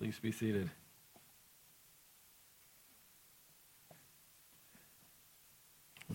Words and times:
Please 0.00 0.18
be 0.18 0.32
seated. 0.32 0.70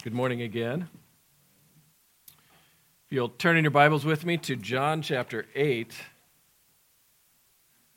Good 0.02 0.12
morning 0.12 0.42
again. 0.42 0.90
If 3.06 3.12
you'll 3.12 3.30
turn 3.30 3.58
in 3.58 3.64
your 3.64 3.70
Bibles 3.70 4.04
with 4.04 4.26
me 4.26 4.38
to 4.38 4.56
John 4.56 5.04
chapter 5.04 5.46
8, 5.54 5.94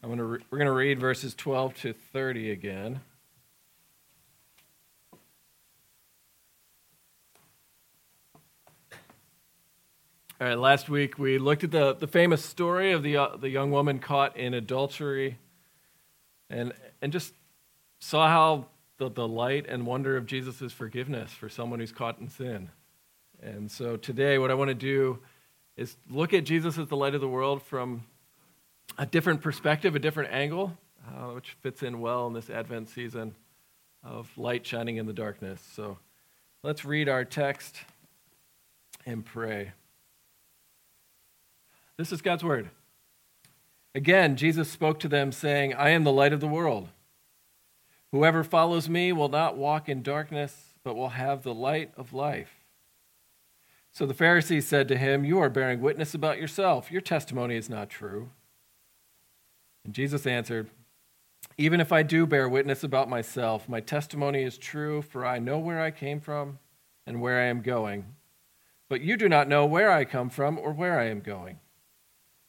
I'm 0.03 0.11
gonna 0.11 0.25
re- 0.25 0.41
we're 0.51 0.59
going 0.59 0.67
to 0.67 0.73
read 0.73 1.01
verses 1.01 1.35
12 1.35 1.75
to 1.77 1.95
30 1.95 2.51
again. 2.51 3.01
All 10.39 10.49
right, 10.49 10.59
last 10.59 10.91
week 10.91 11.19
we 11.19 11.39
looked 11.39 11.65
at 11.65 11.71
the, 11.71 11.95
the 11.95 12.07
famous 12.07 12.45
story 12.45 12.93
of 12.93 13.03
the, 13.03 13.17
uh, 13.17 13.37
the 13.39 13.49
young 13.49 13.71
woman 13.71 14.01
caught 14.01 14.37
in 14.37 14.53
adultery 14.53 15.39
and, 16.51 16.73
and 17.03 17.13
just 17.13 17.35
saw 18.01 18.29
how 18.29 18.67
the, 18.99 19.11
the 19.11 19.27
light 19.27 19.67
and 19.69 19.87
wonder 19.87 20.17
of 20.17 20.27
Jesus' 20.27 20.73
forgiveness 20.73 21.31
for 21.33 21.49
someone 21.49 21.81
who's 21.81 21.93
caught 21.93 22.19
in 22.19 22.29
sin. 22.29 22.71
And 23.41 23.71
so 23.71 23.97
today, 23.97 24.39
what 24.39 24.51
I 24.51 24.55
want 24.55 24.69
to 24.69 24.75
do 24.75 25.21
is 25.77 25.97
look 26.11 26.35
at 26.35 26.45
Jesus 26.45 26.77
as 26.79 26.89
the 26.89 26.97
light 26.97 27.15
of 27.15 27.21
the 27.21 27.29
world 27.29 27.63
from 27.63 28.05
a 28.99 29.07
different 29.07 29.41
perspective, 29.41 29.95
a 29.95 30.01
different 30.01 30.33
angle, 30.33 30.77
uh, 31.07 31.33
which 31.33 31.57
fits 31.61 31.83
in 31.83 32.01
well 32.01 32.27
in 32.27 32.33
this 32.33 32.51
Advent 32.51 32.89
season 32.89 33.35
of 34.03 34.29
light 34.37 34.67
shining 34.67 34.97
in 34.97 35.07
the 35.07 35.13
darkness. 35.13 35.61
So 35.75 35.99
let's 36.65 36.85
read 36.85 37.09
our 37.09 37.25
text 37.25 37.77
and 39.07 39.25
pray. 39.25 39.73
This 41.97 42.13
is 42.13 42.23
God's 42.23 42.45
word. 42.45 42.71
Again, 43.99 44.37
Jesus 44.37 44.71
spoke 44.71 45.01
to 45.01 45.09
them, 45.09 45.33
saying, 45.33 45.75
I 45.75 45.89
am 45.89 46.05
the 46.05 46.13
light 46.13 46.33
of 46.33 46.39
the 46.39 46.47
world. 46.47 46.91
Whoever 48.13 48.45
follows 48.45 48.89
me 48.89 49.13
will 49.13 49.29
not 49.29 49.57
walk 49.57 49.89
in 49.89 50.05
darkness, 50.05 50.75
but 50.85 50.95
will 50.95 51.09
have 51.09 51.43
the 51.43 51.53
light 51.53 51.91
of 51.97 52.13
life. 52.13 52.65
So 53.91 54.07
the 54.07 54.15
Pharisees 54.15 54.69
said 54.69 54.87
to 54.87 54.97
him, 54.97 55.25
You 55.25 55.41
are 55.41 55.51
bearing 55.51 55.81
witness 55.81 56.15
about 56.15 56.39
yourself. 56.39 56.93
Your 56.93 57.01
testimony 57.01 57.57
is 57.57 57.69
not 57.69 57.91
true. 57.91 58.31
And 59.85 59.93
Jesus 59.93 60.29
answered, 60.29 60.71
Even 61.57 61.81
if 61.81 61.91
I 61.91 62.05
do 62.05 62.25
bear 62.25 62.49
witness 62.49 62.85
about 62.85 63.11
myself, 63.11 63.69
my 63.69 63.81
testimony 63.81 64.45
is 64.45 64.59
true, 64.59 65.03
for 65.03 65.27
I 65.27 65.41
know 65.41 65.59
where 65.59 65.81
I 65.81 65.91
came 65.91 66.21
from 66.21 66.61
and 67.05 67.21
where 67.21 67.41
I 67.41 67.47
am 67.47 67.63
going. 67.63 68.15
But 68.89 69.01
you 69.01 69.17
do 69.17 69.29
not 69.29 69.49
know 69.49 69.67
where 69.67 69.91
I 69.91 70.05
come 70.05 70.31
from 70.31 70.57
or 70.57 70.71
where 70.71 71.01
I 71.01 71.07
am 71.07 71.19
going. 71.19 71.59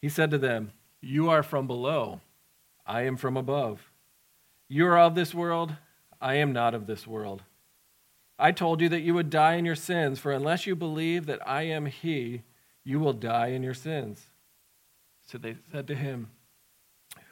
He 0.00 0.08
said 0.08 0.30
to 0.30 0.38
them, 0.38 0.72
You 1.00 1.28
are 1.28 1.42
from 1.42 1.66
below, 1.66 2.20
I 2.86 3.02
am 3.02 3.16
from 3.16 3.36
above. 3.36 3.90
You 4.68 4.86
are 4.86 4.98
of 4.98 5.14
this 5.14 5.34
world, 5.34 5.74
I 6.20 6.34
am 6.34 6.52
not 6.52 6.74
of 6.74 6.86
this 6.86 7.06
world. 7.06 7.42
I 8.38 8.52
told 8.52 8.80
you 8.80 8.88
that 8.90 9.00
you 9.00 9.14
would 9.14 9.30
die 9.30 9.54
in 9.54 9.64
your 9.64 9.74
sins, 9.74 10.18
for 10.18 10.30
unless 10.30 10.66
you 10.66 10.76
believe 10.76 11.26
that 11.26 11.46
I 11.46 11.62
am 11.62 11.86
He, 11.86 12.42
you 12.84 13.00
will 13.00 13.12
die 13.12 13.48
in 13.48 13.62
your 13.62 13.74
sins. 13.74 14.30
So 15.26 15.36
they 15.36 15.56
said 15.70 15.86
to 15.88 15.94
him, 15.94 16.30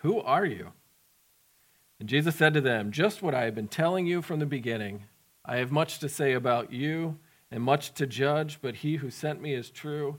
Who 0.02 0.20
are 0.20 0.44
you? 0.44 0.72
And 1.98 2.08
Jesus 2.08 2.36
said 2.36 2.52
to 2.52 2.60
them, 2.60 2.92
Just 2.92 3.22
what 3.22 3.34
I 3.34 3.44
have 3.44 3.54
been 3.54 3.68
telling 3.68 4.06
you 4.06 4.20
from 4.20 4.38
the 4.38 4.46
beginning. 4.46 5.04
I 5.46 5.56
have 5.56 5.72
much 5.72 5.98
to 6.00 6.08
say 6.10 6.34
about 6.34 6.72
you 6.72 7.18
and 7.50 7.62
much 7.62 7.94
to 7.94 8.06
judge, 8.06 8.58
but 8.60 8.76
he 8.76 8.96
who 8.96 9.08
sent 9.08 9.40
me 9.40 9.54
is 9.54 9.70
true 9.70 10.18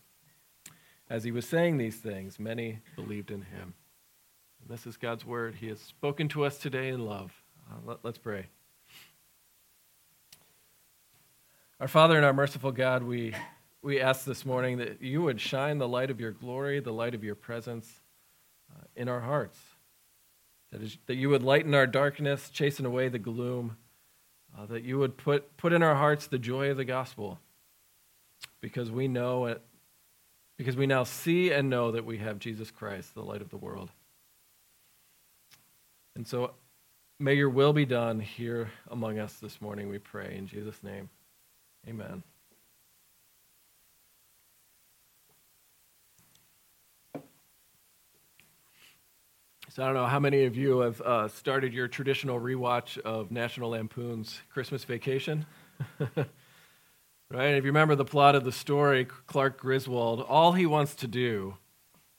As 1.11 1.25
he 1.25 1.31
was 1.33 1.45
saying 1.45 1.77
these 1.77 1.97
things, 1.97 2.39
many 2.39 2.79
believed 2.95 3.31
in 3.31 3.41
him. 3.41 3.73
And 4.61 4.69
this 4.69 4.87
is 4.87 4.95
God's 4.95 5.25
word. 5.25 5.55
He 5.55 5.67
has 5.67 5.81
spoken 5.81 6.29
to 6.29 6.45
us 6.45 6.57
today 6.57 6.87
in 6.87 7.05
love. 7.05 7.33
Uh, 7.69 7.75
let, 7.85 7.97
let's 8.03 8.17
pray. 8.17 8.45
Our 11.81 11.89
Father 11.89 12.15
and 12.15 12.23
our 12.23 12.31
merciful 12.31 12.71
God, 12.71 13.03
we, 13.03 13.35
we 13.81 13.99
ask 13.99 14.23
this 14.23 14.45
morning 14.45 14.77
that 14.77 15.01
you 15.01 15.21
would 15.21 15.41
shine 15.41 15.79
the 15.79 15.87
light 15.87 16.09
of 16.11 16.21
your 16.21 16.31
glory, 16.31 16.79
the 16.79 16.93
light 16.93 17.13
of 17.13 17.25
your 17.25 17.35
presence 17.35 17.91
uh, 18.73 18.85
in 18.95 19.09
our 19.09 19.19
hearts. 19.19 19.59
That, 20.71 20.81
is, 20.81 20.97
that 21.07 21.15
you 21.15 21.27
would 21.27 21.43
lighten 21.43 21.75
our 21.75 21.87
darkness, 21.87 22.49
chasten 22.49 22.85
away 22.85 23.09
the 23.09 23.19
gloom, 23.19 23.75
uh, 24.57 24.65
that 24.67 24.85
you 24.85 24.97
would 24.99 25.17
put, 25.17 25.57
put 25.57 25.73
in 25.73 25.83
our 25.83 25.95
hearts 25.95 26.27
the 26.27 26.39
joy 26.39 26.69
of 26.69 26.77
the 26.77 26.85
gospel, 26.85 27.37
because 28.61 28.89
we 28.89 29.09
know 29.09 29.57
because 30.57 30.75
we 30.75 30.85
now 30.87 31.03
see 31.03 31.51
and 31.51 31.69
know 31.69 31.91
that 31.91 32.05
we 32.05 32.17
have 32.17 32.39
Jesus 32.39 32.71
Christ, 32.71 33.15
the 33.15 33.23
light 33.23 33.41
of 33.41 33.49
the 33.49 33.57
world. 33.57 33.89
And 36.15 36.27
so 36.27 36.51
may 37.19 37.35
your 37.35 37.49
will 37.49 37.73
be 37.73 37.85
done 37.85 38.19
here 38.19 38.71
among 38.89 39.19
us 39.19 39.33
this 39.35 39.61
morning, 39.61 39.89
we 39.89 39.99
pray. 39.99 40.35
In 40.37 40.47
Jesus' 40.47 40.81
name, 40.83 41.09
amen. 41.87 42.23
So 49.69 49.83
I 49.83 49.85
don't 49.85 49.95
know 49.95 50.05
how 50.05 50.19
many 50.19 50.43
of 50.43 50.57
you 50.57 50.79
have 50.79 50.99
uh, 50.99 51.27
started 51.29 51.73
your 51.73 51.87
traditional 51.87 52.41
rewatch 52.41 52.97
of 52.97 53.31
National 53.31 53.69
Lampoon's 53.69 54.41
Christmas 54.51 54.83
Vacation. 54.83 55.45
Right? 57.33 57.55
If 57.55 57.63
you 57.63 57.69
remember 57.69 57.95
the 57.95 58.03
plot 58.03 58.35
of 58.35 58.43
the 58.43 58.51
story, 58.51 59.05
Clark 59.05 59.57
Griswold, 59.57 60.19
all 60.19 60.51
he 60.51 60.65
wants 60.65 60.95
to 60.95 61.07
do 61.07 61.55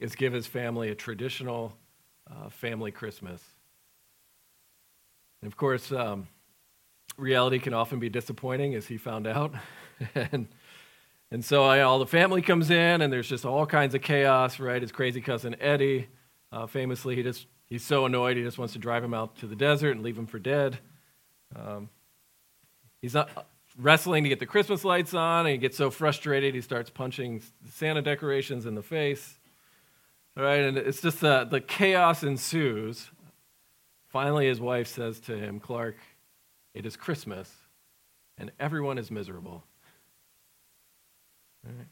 is 0.00 0.14
give 0.14 0.32
his 0.32 0.47
family 0.47 0.88
a 0.88 0.94
traditional 0.94 1.76
uh, 2.31 2.49
family 2.49 2.91
Christmas. 2.93 3.43
And 5.43 5.53
of 5.53 5.59
course, 5.59 5.93
um, 5.93 6.29
reality 7.19 7.59
can 7.59 7.75
often 7.75 7.99
be 7.99 8.09
disappointing, 8.09 8.75
as 8.75 8.87
he 8.87 8.97
found 8.97 9.26
out. 9.26 9.55
and, 10.14 10.49
and 11.31 11.44
so 11.44 11.62
I, 11.62 11.82
all 11.82 11.99
the 11.99 12.06
family 12.06 12.41
comes 12.41 12.70
in, 12.70 13.03
and 13.03 13.12
there's 13.12 13.29
just 13.29 13.44
all 13.44 13.67
kinds 13.67 13.94
of 13.94 14.00
chaos, 14.00 14.59
right? 14.59 14.81
His 14.81 14.93
crazy 14.93 15.20
cousin 15.20 15.56
Eddie, 15.61 16.09
uh, 16.50 16.67
famously, 16.67 17.17
he 17.17 17.23
just, 17.23 17.49
he's 17.67 17.85
so 17.85 18.06
annoyed, 18.06 18.38
he 18.38 18.43
just 18.43 18.56
wants 18.56 18.73
to 18.73 18.79
drive 18.79 19.05
him 19.05 19.12
out 19.12 19.37
to 19.41 19.47
the 19.47 19.56
desert 19.56 19.91
and 19.91 20.03
leave 20.03 20.17
him 20.17 20.26
for 20.26 20.38
dead. 20.38 20.79
Um, 21.55 21.91
he's 23.03 23.12
not 23.12 23.29
wrestling 23.79 24.25
to 24.25 24.29
get 24.29 24.39
the 24.39 24.47
Christmas 24.47 24.85
lights 24.85 25.15
on, 25.15 25.47
and 25.47 25.53
he 25.53 25.59
gets 25.59 25.77
so 25.77 25.91
frustrated 25.91 26.55
he 26.55 26.61
starts 26.61 26.91
punching 26.91 27.43
Santa 27.71 28.03
decorations 28.03 28.67
in 28.67 28.75
the 28.75 28.83
face. 28.83 29.39
All 30.37 30.45
right, 30.45 30.61
and 30.61 30.79
it's 30.79 31.01
just 31.01 31.21
the, 31.21 31.45
the 31.45 31.61
chaos 31.61 32.23
ensues. 32.23 33.11
Finally, 34.09 34.47
his 34.47 34.61
wife 34.61 34.89
says 34.89 35.21
to 35.21 35.37
him, 35.37 35.61
Clark, 35.61 35.97
it 36.75 36.87
is 36.87 36.97
Christmas. 36.97 37.51
and 38.39 38.51
everyone 38.59 38.99
is 38.99 39.11
miserable. 39.11 39.63
All 41.65 41.73
right. 41.77 41.87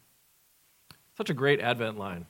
Such 1.17 1.31
a 1.31 1.35
great 1.35 1.61
Advent 1.61 1.99
line. 1.99 2.27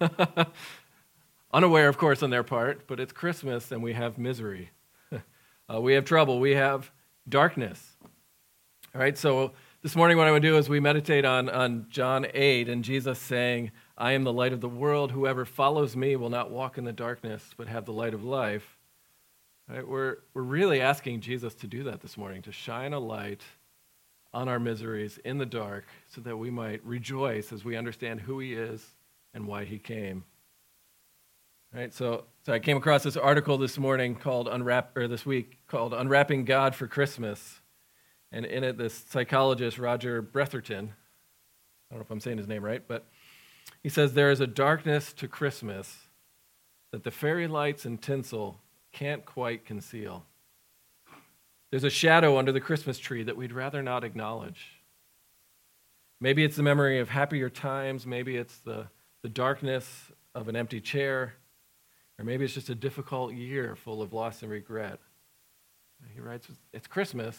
Unaware, 1.52 1.88
of 1.88 1.96
course, 1.96 2.22
on 2.22 2.30
their 2.30 2.42
part, 2.42 2.86
but 2.86 3.00
it's 3.00 3.12
Christmas 3.12 3.72
and 3.72 3.82
we 3.82 3.94
have 3.94 4.18
misery. 4.18 4.70
uh, 5.12 5.80
we 5.80 5.94
have 5.94 6.04
trouble. 6.04 6.38
We 6.38 6.54
have 6.54 6.90
darkness. 7.28 7.96
All 8.96 9.02
right, 9.02 9.18
so 9.18 9.52
this 9.82 9.94
morning, 9.94 10.16
what 10.16 10.26
I 10.26 10.30
want 10.30 10.42
to 10.42 10.48
do 10.48 10.56
is 10.56 10.70
we 10.70 10.80
meditate 10.80 11.26
on, 11.26 11.50
on 11.50 11.84
John 11.90 12.26
8 12.32 12.70
and 12.70 12.82
Jesus 12.82 13.18
saying, 13.18 13.72
I 13.98 14.12
am 14.12 14.24
the 14.24 14.32
light 14.32 14.54
of 14.54 14.62
the 14.62 14.70
world. 14.70 15.12
Whoever 15.12 15.44
follows 15.44 15.94
me 15.94 16.16
will 16.16 16.30
not 16.30 16.50
walk 16.50 16.78
in 16.78 16.84
the 16.84 16.94
darkness, 16.94 17.50
but 17.58 17.68
have 17.68 17.84
the 17.84 17.92
light 17.92 18.14
of 18.14 18.24
life. 18.24 18.78
Right? 19.68 19.86
We're, 19.86 20.20
we're 20.32 20.40
really 20.40 20.80
asking 20.80 21.20
Jesus 21.20 21.52
to 21.56 21.66
do 21.66 21.82
that 21.82 22.00
this 22.00 22.16
morning, 22.16 22.40
to 22.40 22.52
shine 22.52 22.94
a 22.94 22.98
light 22.98 23.42
on 24.32 24.48
our 24.48 24.58
miseries 24.58 25.18
in 25.26 25.36
the 25.36 25.44
dark 25.44 25.84
so 26.08 26.22
that 26.22 26.38
we 26.38 26.48
might 26.48 26.82
rejoice 26.82 27.52
as 27.52 27.66
we 27.66 27.76
understand 27.76 28.22
who 28.22 28.38
he 28.38 28.54
is 28.54 28.94
and 29.34 29.46
why 29.46 29.66
he 29.66 29.78
came. 29.78 30.24
Right? 31.74 31.92
So, 31.92 32.24
so 32.46 32.54
I 32.54 32.60
came 32.60 32.78
across 32.78 33.02
this 33.02 33.18
article 33.18 33.58
this 33.58 33.76
morning 33.76 34.14
called 34.14 34.48
Unwrap, 34.48 34.96
or 34.96 35.06
this 35.06 35.26
week 35.26 35.58
called 35.66 35.92
Unwrapping 35.92 36.46
God 36.46 36.74
for 36.74 36.86
Christmas. 36.86 37.60
And 38.36 38.44
in 38.44 38.64
it, 38.64 38.76
this 38.76 38.92
psychologist, 39.08 39.78
Roger 39.78 40.20
Bretherton, 40.20 40.92
I 40.92 41.94
don't 41.94 42.00
know 42.00 42.02
if 42.02 42.10
I'm 42.10 42.20
saying 42.20 42.36
his 42.36 42.46
name 42.46 42.62
right, 42.62 42.86
but 42.86 43.06
he 43.82 43.88
says 43.88 44.12
there 44.12 44.30
is 44.30 44.42
a 44.42 44.46
darkness 44.46 45.14
to 45.14 45.26
Christmas 45.26 46.08
that 46.92 47.02
the 47.02 47.10
fairy 47.10 47.46
lights 47.46 47.86
and 47.86 48.00
tinsel 48.00 48.60
can't 48.92 49.24
quite 49.24 49.64
conceal. 49.64 50.26
There's 51.70 51.84
a 51.84 51.88
shadow 51.88 52.36
under 52.36 52.52
the 52.52 52.60
Christmas 52.60 52.98
tree 52.98 53.22
that 53.22 53.38
we'd 53.38 53.54
rather 53.54 53.82
not 53.82 54.04
acknowledge. 54.04 54.82
Maybe 56.20 56.44
it's 56.44 56.56
the 56.56 56.62
memory 56.62 56.98
of 56.98 57.08
happier 57.08 57.48
times, 57.48 58.06
maybe 58.06 58.36
it's 58.36 58.58
the, 58.58 58.88
the 59.22 59.30
darkness 59.30 60.12
of 60.34 60.48
an 60.48 60.56
empty 60.56 60.82
chair, 60.82 61.36
or 62.18 62.24
maybe 62.26 62.44
it's 62.44 62.52
just 62.52 62.68
a 62.68 62.74
difficult 62.74 63.32
year 63.32 63.76
full 63.76 64.02
of 64.02 64.12
loss 64.12 64.42
and 64.42 64.52
regret. 64.52 65.00
He 66.12 66.20
writes, 66.20 66.48
It's 66.74 66.86
Christmas, 66.86 67.38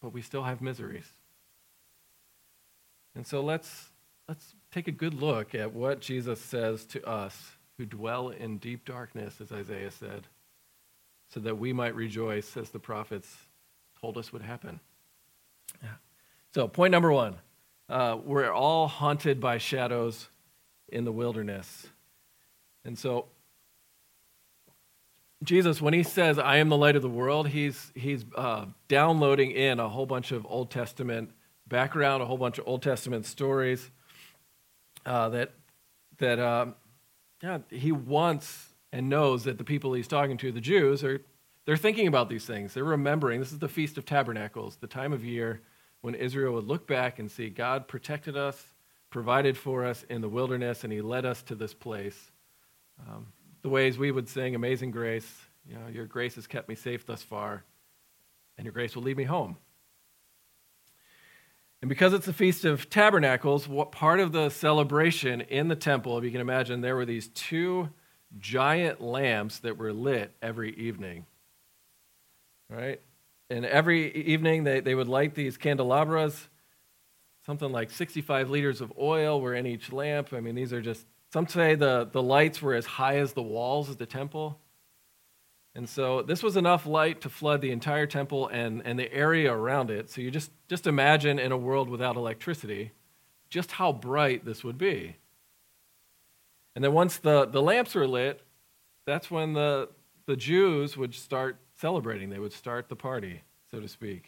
but 0.00 0.12
we 0.12 0.22
still 0.22 0.42
have 0.42 0.60
miseries. 0.60 1.06
And 3.14 3.26
so 3.26 3.40
let's, 3.40 3.90
let's 4.28 4.54
take 4.70 4.88
a 4.88 4.92
good 4.92 5.14
look 5.14 5.54
at 5.54 5.72
what 5.72 6.00
Jesus 6.00 6.40
says 6.40 6.84
to 6.86 7.06
us 7.06 7.52
who 7.76 7.86
dwell 7.86 8.28
in 8.28 8.58
deep 8.58 8.84
darkness, 8.84 9.40
as 9.40 9.52
Isaiah 9.52 9.90
said, 9.90 10.26
so 11.28 11.40
that 11.40 11.58
we 11.58 11.72
might 11.72 11.94
rejoice 11.94 12.56
as 12.56 12.70
the 12.70 12.78
prophets 12.78 13.34
told 14.00 14.18
us 14.18 14.32
would 14.32 14.42
happen. 14.42 14.80
Yeah. 15.82 15.88
So, 16.54 16.68
point 16.68 16.90
number 16.90 17.12
one 17.12 17.36
uh, 17.88 18.16
we're 18.24 18.52
all 18.52 18.86
haunted 18.86 19.40
by 19.40 19.58
shadows 19.58 20.28
in 20.88 21.04
the 21.04 21.12
wilderness. 21.12 21.88
And 22.84 22.98
so, 22.98 23.26
Jesus, 25.42 25.80
when 25.80 25.94
he 25.94 26.02
says, 26.02 26.38
I 26.38 26.56
am 26.56 26.68
the 26.68 26.76
light 26.76 26.96
of 26.96 27.02
the 27.02 27.08
world, 27.08 27.48
he's, 27.48 27.92
he's 27.94 28.24
uh, 28.34 28.66
downloading 28.88 29.52
in 29.52 29.80
a 29.80 29.88
whole 29.88 30.06
bunch 30.06 30.32
of 30.32 30.46
Old 30.48 30.70
Testament 30.70 31.30
background, 31.66 32.22
a 32.22 32.26
whole 32.26 32.36
bunch 32.36 32.58
of 32.58 32.68
Old 32.68 32.82
Testament 32.82 33.24
stories 33.24 33.90
uh, 35.06 35.30
that, 35.30 35.52
that 36.18 36.38
um, 36.38 36.74
yeah, 37.42 37.58
he 37.70 37.90
wants 37.90 38.68
and 38.92 39.08
knows 39.08 39.44
that 39.44 39.56
the 39.56 39.64
people 39.64 39.94
he's 39.94 40.08
talking 40.08 40.36
to, 40.38 40.52
the 40.52 40.60
Jews, 40.60 41.02
are 41.02 41.22
they're 41.64 41.76
thinking 41.76 42.06
about 42.06 42.28
these 42.28 42.44
things. 42.44 42.74
They're 42.74 42.84
remembering. 42.84 43.40
This 43.40 43.52
is 43.52 43.58
the 43.58 43.68
Feast 43.68 43.96
of 43.96 44.04
Tabernacles, 44.04 44.76
the 44.76 44.86
time 44.86 45.12
of 45.12 45.24
year 45.24 45.62
when 46.00 46.14
Israel 46.14 46.54
would 46.54 46.66
look 46.66 46.86
back 46.86 47.18
and 47.18 47.30
see 47.30 47.48
God 47.48 47.86
protected 47.86 48.36
us, 48.36 48.74
provided 49.10 49.56
for 49.56 49.84
us 49.84 50.04
in 50.08 50.20
the 50.20 50.28
wilderness, 50.28 50.84
and 50.84 50.92
he 50.92 51.00
led 51.00 51.24
us 51.24 51.42
to 51.42 51.54
this 51.54 51.74
place. 51.74 52.30
Um, 53.08 53.28
the 53.62 53.68
ways 53.68 53.98
we 53.98 54.10
would 54.10 54.28
sing 54.28 54.54
Amazing 54.54 54.90
Grace, 54.90 55.30
you 55.68 55.74
know, 55.74 55.88
your 55.92 56.06
grace 56.06 56.34
has 56.36 56.46
kept 56.46 56.68
me 56.68 56.74
safe 56.74 57.06
thus 57.06 57.22
far, 57.22 57.64
and 58.56 58.64
your 58.64 58.72
grace 58.72 58.94
will 58.94 59.02
lead 59.02 59.16
me 59.16 59.24
home. 59.24 59.56
And 61.82 61.88
because 61.88 62.12
it's 62.12 62.26
the 62.26 62.32
Feast 62.32 62.64
of 62.64 62.90
Tabernacles, 62.90 63.66
what 63.66 63.90
part 63.90 64.20
of 64.20 64.32
the 64.32 64.50
celebration 64.50 65.40
in 65.40 65.68
the 65.68 65.76
temple, 65.76 66.18
if 66.18 66.24
you 66.24 66.30
can 66.30 66.40
imagine, 66.40 66.80
there 66.80 66.96
were 66.96 67.06
these 67.06 67.28
two 67.28 67.88
giant 68.38 69.00
lamps 69.00 69.58
that 69.60 69.78
were 69.78 69.92
lit 69.92 70.34
every 70.42 70.74
evening. 70.76 71.24
Right? 72.68 73.00
And 73.48 73.64
every 73.64 74.14
evening 74.14 74.64
they, 74.64 74.80
they 74.80 74.94
would 74.94 75.08
light 75.08 75.34
these 75.34 75.56
candelabras. 75.56 76.48
Something 77.46 77.72
like 77.72 77.90
65 77.90 78.50
liters 78.50 78.80
of 78.82 78.92
oil 78.98 79.40
were 79.40 79.54
in 79.54 79.66
each 79.66 79.90
lamp. 79.90 80.32
I 80.34 80.40
mean, 80.40 80.54
these 80.54 80.72
are 80.72 80.82
just, 80.82 81.06
some 81.32 81.46
say 81.46 81.76
the, 81.76 82.08
the 82.10 82.22
lights 82.22 82.60
were 82.60 82.74
as 82.74 82.86
high 82.86 83.18
as 83.18 83.32
the 83.32 83.42
walls 83.42 83.88
of 83.88 83.98
the 83.98 84.06
temple. 84.06 84.58
And 85.76 85.88
so 85.88 86.22
this 86.22 86.42
was 86.42 86.56
enough 86.56 86.86
light 86.86 87.20
to 87.20 87.28
flood 87.28 87.60
the 87.60 87.70
entire 87.70 88.06
temple 88.06 88.48
and, 88.48 88.82
and 88.84 88.98
the 88.98 89.12
area 89.12 89.52
around 89.52 89.90
it. 89.90 90.10
So 90.10 90.20
you 90.20 90.30
just, 90.30 90.50
just 90.68 90.88
imagine 90.88 91.38
in 91.38 91.52
a 91.52 91.56
world 91.56 91.88
without 91.88 92.16
electricity 92.16 92.90
just 93.48 93.70
how 93.72 93.92
bright 93.92 94.44
this 94.44 94.64
would 94.64 94.78
be. 94.78 95.16
And 96.74 96.84
then 96.84 96.92
once 96.92 97.18
the, 97.18 97.46
the 97.46 97.62
lamps 97.62 97.94
were 97.94 98.08
lit, 98.08 98.42
that's 99.06 99.30
when 99.30 99.52
the, 99.52 99.88
the 100.26 100.36
Jews 100.36 100.96
would 100.96 101.14
start 101.14 101.58
celebrating. 101.76 102.30
They 102.30 102.38
would 102.38 102.52
start 102.52 102.88
the 102.88 102.96
party, 102.96 103.42
so 103.70 103.80
to 103.80 103.88
speak. 103.88 104.24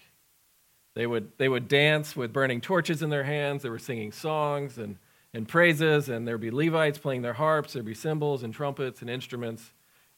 They 0.95 1.07
would, 1.07 1.33
they 1.39 1.49
would 1.49 1.67
dance 1.67 2.15
with 2.15 2.33
burning 2.33 2.61
torches 2.61 3.03
in 3.03 3.11
their 3.11 3.25
hands. 3.25 3.63
They 3.63 3.71
were 3.71 3.79
singing 3.79 4.13
songs 4.13 4.79
and, 4.79 4.97
and 5.35 5.49
praises, 5.49 6.09
and 6.09 6.27
there'd 6.27 6.41
be 6.41 6.51
Levites 6.51 6.99
playing 6.99 7.23
their 7.23 7.33
harps. 7.35 7.73
There'd 7.73 7.87
be 7.87 7.95
cymbals 7.95 8.43
and 8.43 8.53
trumpets 8.53 9.01
and 9.01 9.11
instruments 9.11 9.73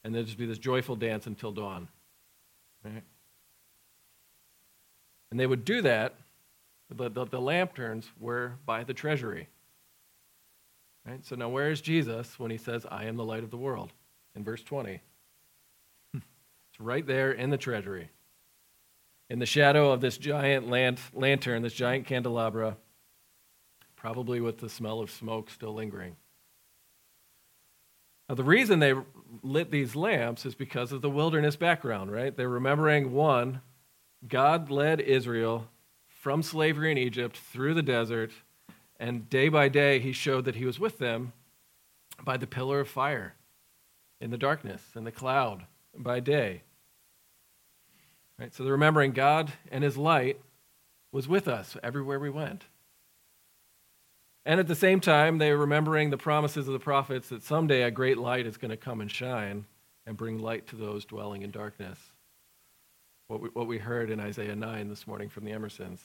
and 0.05 0.15
there'd 0.15 0.27
just 0.27 0.39
be 0.39 0.47
this 0.47 0.59
joyful 0.59 0.97
dance 0.97 1.27
until 1.27 1.51
dawn. 1.51 1.89
Right? 2.85 3.03
And 5.31 5.41
they 5.41 5.47
would 5.47 5.65
do 5.65 5.81
that. 5.83 6.15
The, 6.95 7.09
the, 7.09 7.25
the 7.25 7.41
lanterns 7.41 8.11
were 8.21 8.53
by 8.67 8.85
the 8.85 8.93
treasury. 8.93 9.49
Right? 11.07 11.25
So 11.25 11.35
now, 11.35 11.49
where 11.49 11.71
is 11.71 11.81
Jesus 11.81 12.39
when 12.39 12.51
he 12.51 12.59
says, 12.59 12.87
I 12.91 13.07
am 13.07 13.17
the 13.17 13.25
light 13.25 13.43
of 13.43 13.51
the 13.51 13.57
world? 13.57 13.93
In 14.37 14.45
verse 14.45 14.63
20. 14.63 15.01
it's 16.15 16.25
right 16.79 17.07
there 17.07 17.33
in 17.33 17.51
the 17.51 17.57
treasury. 17.57 18.11
In 19.31 19.39
the 19.39 19.47
shadow 19.47 19.91
of 19.91 20.03
this 20.03 20.19
giant 20.19 20.69
lant, 20.69 21.01
lantern, 21.15 21.63
this 21.63 21.73
giant 21.73 22.07
candelabra, 22.07 22.77
probably 24.05 24.39
with 24.39 24.59
the 24.59 24.69
smell 24.69 25.01
of 25.01 25.11
smoke 25.11 25.49
still 25.49 25.73
lingering. 25.73 26.15
Now, 28.29 28.35
the 28.35 28.45
reason 28.45 28.79
they 28.79 28.93
lit 29.43 29.71
these 29.71 29.97
lamps 29.97 30.45
is 30.45 30.55
because 30.55 30.93
of 30.93 31.01
the 31.01 31.09
wilderness 31.09 31.57
background, 31.57 32.13
right? 32.13 32.37
They're 32.37 32.47
remembering 32.47 33.13
one, 33.13 33.63
God 34.29 34.71
led 34.71 35.01
Israel 35.01 35.69
from 36.07 36.43
slavery 36.43 36.93
in 36.93 36.99
Egypt 36.99 37.35
through 37.35 37.73
the 37.73 37.83
desert, 37.83 38.31
and 39.01 39.31
day 39.31 39.49
by 39.49 39.71
day 39.71 40.01
he 40.01 40.13
showed 40.13 40.45
that 40.45 40.57
he 40.57 40.67
was 40.67 40.79
with 40.79 40.99
them 40.99 41.33
by 42.23 42.37
the 42.37 42.47
pillar 42.47 42.81
of 42.81 42.91
fire 42.91 43.33
in 44.21 44.31
the 44.31 44.37
darkness 44.37 44.83
and 44.95 45.07
the 45.07 45.13
cloud 45.13 45.65
by 45.97 46.21
day. 46.21 46.61
Right? 48.39 48.55
So 48.55 48.65
they're 48.65 48.73
remembering 48.73 49.13
God 49.13 49.51
and 49.71 49.83
his 49.83 49.97
light 49.97 50.39
was 51.11 51.27
with 51.27 51.49
us 51.49 51.79
everywhere 51.83 52.21
we 52.21 52.29
went. 52.29 52.65
And 54.47 54.61
at 54.61 54.69
the 54.69 54.75
same 54.75 55.01
time, 55.01 55.39
they're 55.39 55.57
remembering 55.57 56.11
the 56.11 56.19
promises 56.19 56.67
of 56.69 56.75
the 56.75 56.79
prophets 56.79 57.29
that 57.31 57.43
someday 57.43 57.83
a 57.83 57.91
great 57.91 58.19
light 58.19 58.47
is 58.47 58.57
going 58.57 58.71
to 58.71 58.77
come 58.77 59.01
and 59.01 59.11
shine 59.11 59.65
and 60.07 60.17
bring 60.17 60.39
light 60.39 60.67
to 60.69 60.77
those 60.77 61.05
dwelling 61.05 61.43
in 61.43 61.51
darkness. 61.51 61.99
What 63.27 63.41
we, 63.41 63.49
what 63.51 63.67
we 63.67 63.79
heard 63.79 64.11
in 64.11 64.21
Isaiah 64.21 64.55
9 64.55 64.89
this 64.89 65.07
morning 65.07 65.31
from 65.31 65.45
the 65.45 65.53
Emersons. 65.53 66.01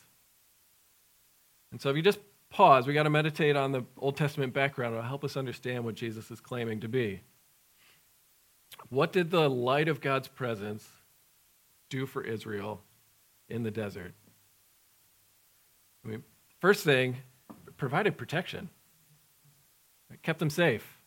And 1.71 1.81
so 1.81 1.89
if 1.89 1.97
you 1.97 2.01
just 2.01 2.19
pause, 2.49 2.87
we 2.87 2.93
got 2.93 3.03
to 3.03 3.09
meditate 3.09 3.57
on 3.57 3.73
the 3.73 3.83
Old 3.97 4.15
Testament 4.15 4.53
background. 4.53 4.95
It'll 4.95 5.05
help 5.05 5.25
us 5.25 5.35
understand 5.35 5.83
what 5.83 5.95
Jesus 5.95 6.31
is 6.31 6.39
claiming 6.39 6.79
to 6.79 6.87
be. 6.87 7.21
What 8.89 9.11
did 9.11 9.31
the 9.31 9.49
light 9.49 9.89
of 9.89 9.99
God's 9.99 10.29
presence 10.29 10.87
do 11.89 12.05
for 12.05 12.23
Israel 12.23 12.81
in 13.49 13.63
the 13.63 13.71
desert? 13.71 14.13
I 16.05 16.07
mean, 16.07 16.23
first 16.61 16.85
thing, 16.85 17.17
provided 17.79 18.17
protection. 18.17 18.69
It 20.13 20.21
kept 20.21 20.39
them 20.39 20.49
safe. 20.49 20.97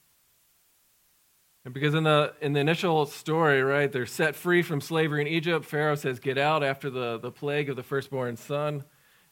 And 1.65 1.73
because 1.73 1.95
in 1.95 2.03
the 2.03 2.35
in 2.41 2.55
the 2.55 2.61
initial 2.61 3.07
story, 3.07 3.63
right, 3.63 3.91
they're 3.91 4.07
set 4.07 4.35
free 4.35 4.63
from 4.63 4.81
slavery 4.81 5.21
in 5.21 5.29
Egypt. 5.29 5.65
Pharaoh 5.65 5.95
says, 5.95 6.19
"Get 6.19 6.37
out!" 6.37 6.65
After 6.65 6.91
the 6.91 7.19
the 7.19 7.31
plague 7.31 7.69
of 7.69 7.77
the 7.77 7.85
firstborn 7.85 8.37
son, 8.37 8.85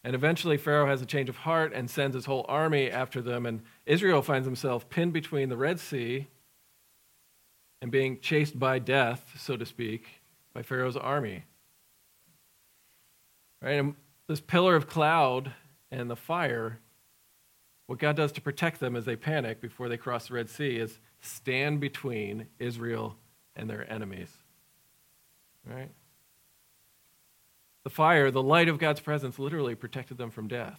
and 0.05 0.15
eventually 0.15 0.57
Pharaoh 0.57 0.87
has 0.87 1.03
a 1.03 1.07
change 1.07 1.29
of 1.29 1.39
heart 1.39 1.73
and 1.75 1.91
sends 1.91 2.15
his 2.15 2.27
whole 2.27 2.47
army 2.49 2.89
after 2.89 3.21
them. 3.21 3.47
And 3.47 3.63
Israel 3.85 4.23
finds 4.23 4.47
himself 4.47 4.89
pinned 4.89 5.13
between 5.13 5.49
the 5.49 5.57
Red 5.57 5.81
Sea 5.81 6.29
and 7.83 7.91
being 7.91 8.21
chased 8.21 8.59
by 8.59 8.79
death, 8.79 9.35
so 9.37 9.57
to 9.57 9.67
speak, 9.67 10.07
by 10.55 10.63
Pharaoh's 10.63 10.97
army. 10.97 11.45
Right? 13.61 13.73
And 13.73 13.97
this 14.29 14.41
pillar 14.41 14.77
of 14.77 14.89
cloud 14.89 15.53
and 15.91 16.09
the 16.09 16.17
fire, 16.17 16.79
what 17.91 17.99
God 17.99 18.15
does 18.15 18.31
to 18.31 18.41
protect 18.41 18.79
them 18.79 18.95
as 18.95 19.05
they 19.05 19.17
panic 19.17 19.61
before 19.61 19.89
they 19.89 19.97
cross 19.97 20.29
the 20.29 20.35
Red 20.35 20.49
Sea 20.49 20.77
is 20.77 21.01
stand 21.19 21.81
between 21.81 22.47
Israel 22.61 23.17
and 23.57 23.69
their 23.69 23.93
enemies. 23.93 24.31
Right? 25.69 25.91
The 27.83 27.91
fire, 27.91 28.31
the 28.31 28.45
light 28.45 28.69
of 28.69 28.79
God's 28.79 29.01
presence, 29.01 29.41
literally 29.41 29.75
protected 29.75 30.19
them 30.19 30.31
from 30.31 30.47
death. 30.47 30.79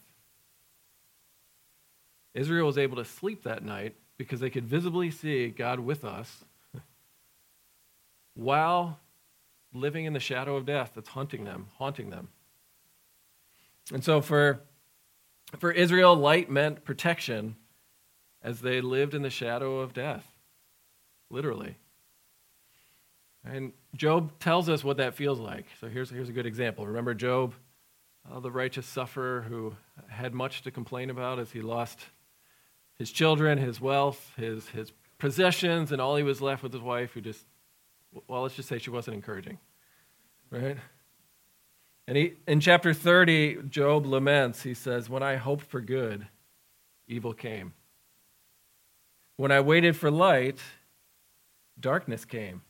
Israel 2.34 2.68
was 2.68 2.78
able 2.78 2.96
to 2.96 3.04
sleep 3.04 3.44
that 3.44 3.62
night 3.62 3.98
because 4.16 4.40
they 4.40 4.50
could 4.50 4.66
visibly 4.66 5.12
see 5.12 5.50
God 5.50 5.82
with 5.82 6.06
us 6.06 6.46
while 8.36 9.02
living 9.74 10.06
in 10.06 10.14
the 10.14 10.22
shadow 10.22 10.56
of 10.56 10.66
death 10.66 10.94
that's 10.96 11.10
hunting 11.10 11.44
them, 11.44 11.68
haunting 11.78 12.10
them. 12.10 12.30
And 13.92 14.02
so 14.02 14.22
for, 14.22 14.62
for 15.60 15.72
Israel, 15.72 16.16
light 16.16 16.50
meant 16.50 16.86
protection 16.86 17.56
as 18.44 18.62
they 18.62 18.82
lived 18.82 19.14
in 19.14 19.22
the 19.22 19.30
shadow 19.30 19.80
of 19.80 19.94
death, 19.94 20.26
literally. 21.30 21.78
And 23.44 23.74
Job 23.96 24.40
tells 24.40 24.70
us 24.70 24.84
what 24.84 24.98
that 24.98 25.16
feels 25.16 25.40
like. 25.40 25.66
So 25.80 25.88
here's, 25.88 26.10
here's 26.10 26.30
a 26.30 26.34
good 26.34 26.46
example. 26.46 26.86
Remember 26.86 27.14
Job, 27.14 27.54
uh, 28.32 28.40
the 28.40 28.52
righteous 28.52 28.86
sufferer 28.86 29.42
who 29.42 29.76
had 30.08 30.34
much 30.34 30.62
to 30.64 30.72
complain 30.72 31.10
about 31.10 31.40
as 31.40 31.52
he 31.52 31.62
lost 31.62 32.00
his 32.98 33.12
children, 33.12 33.58
his 33.58 33.82
wealth, 33.82 34.32
his, 34.38 34.68
his 34.70 34.92
possessions, 35.18 35.92
and 35.92 36.00
all 36.00 36.16
he 36.16 36.24
was 36.24 36.42
left 36.42 36.62
with 36.62 36.72
his 36.72 36.82
wife, 36.82 37.14
who 37.14 37.22
just, 37.22 37.44
well, 38.28 38.44
let's 38.44 38.56
just 38.56 38.70
say 38.70 38.78
she 38.78 38.92
wasn't 38.92 39.16
encouraging, 39.16 39.58
right? 40.52 40.78
And 42.12 42.18
he, 42.18 42.34
in 42.46 42.60
chapter 42.60 42.94
30, 42.94 43.70
Job 43.70 44.06
laments. 44.06 44.64
He 44.64 44.74
says, 44.74 45.10
When 45.10 45.24
I 45.24 45.38
hoped 45.38 45.64
for 45.64 45.80
good, 45.80 46.28
evil 47.08 47.34
came. 47.34 47.74
When 49.38 49.50
I 49.50 49.62
waited 49.62 49.96
for 49.96 50.12
light, 50.12 50.60
darkness 51.80 52.26
came. 52.26 52.64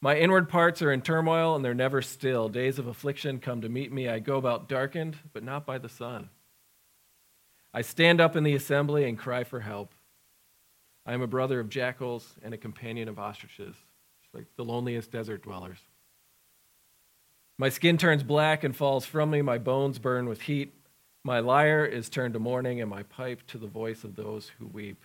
My 0.00 0.16
inward 0.16 0.48
parts 0.48 0.80
are 0.80 0.92
in 0.92 1.02
turmoil 1.02 1.56
and 1.56 1.62
they're 1.62 1.74
never 1.74 2.00
still. 2.00 2.48
Days 2.48 2.78
of 2.78 2.86
affliction 2.86 3.38
come 3.38 3.60
to 3.60 3.68
meet 3.68 3.92
me. 3.92 4.08
I 4.08 4.18
go 4.18 4.38
about 4.38 4.66
darkened, 4.66 5.18
but 5.34 5.44
not 5.44 5.66
by 5.66 5.76
the 5.76 5.90
sun. 5.90 6.30
I 7.74 7.82
stand 7.82 8.18
up 8.18 8.34
in 8.34 8.44
the 8.44 8.54
assembly 8.54 9.06
and 9.06 9.18
cry 9.18 9.44
for 9.44 9.60
help. 9.60 9.92
I 11.04 11.12
am 11.12 11.20
a 11.20 11.26
brother 11.26 11.60
of 11.60 11.68
jackals 11.68 12.36
and 12.42 12.54
a 12.54 12.56
companion 12.56 13.10
of 13.10 13.18
ostriches, 13.18 13.76
like 14.32 14.46
the 14.56 14.64
loneliest 14.64 15.10
desert 15.12 15.42
dwellers. 15.42 15.80
My 17.58 17.68
skin 17.70 17.96
turns 17.96 18.22
black 18.22 18.64
and 18.64 18.76
falls 18.76 19.06
from 19.06 19.30
me. 19.30 19.40
My 19.42 19.58
bones 19.58 19.98
burn 19.98 20.28
with 20.28 20.42
heat. 20.42 20.74
My 21.24 21.40
lyre 21.40 21.84
is 21.84 22.08
turned 22.08 22.34
to 22.34 22.40
mourning, 22.40 22.80
and 22.80 22.90
my 22.90 23.02
pipe 23.02 23.46
to 23.48 23.58
the 23.58 23.66
voice 23.66 24.04
of 24.04 24.14
those 24.14 24.52
who 24.58 24.66
weep. 24.66 25.02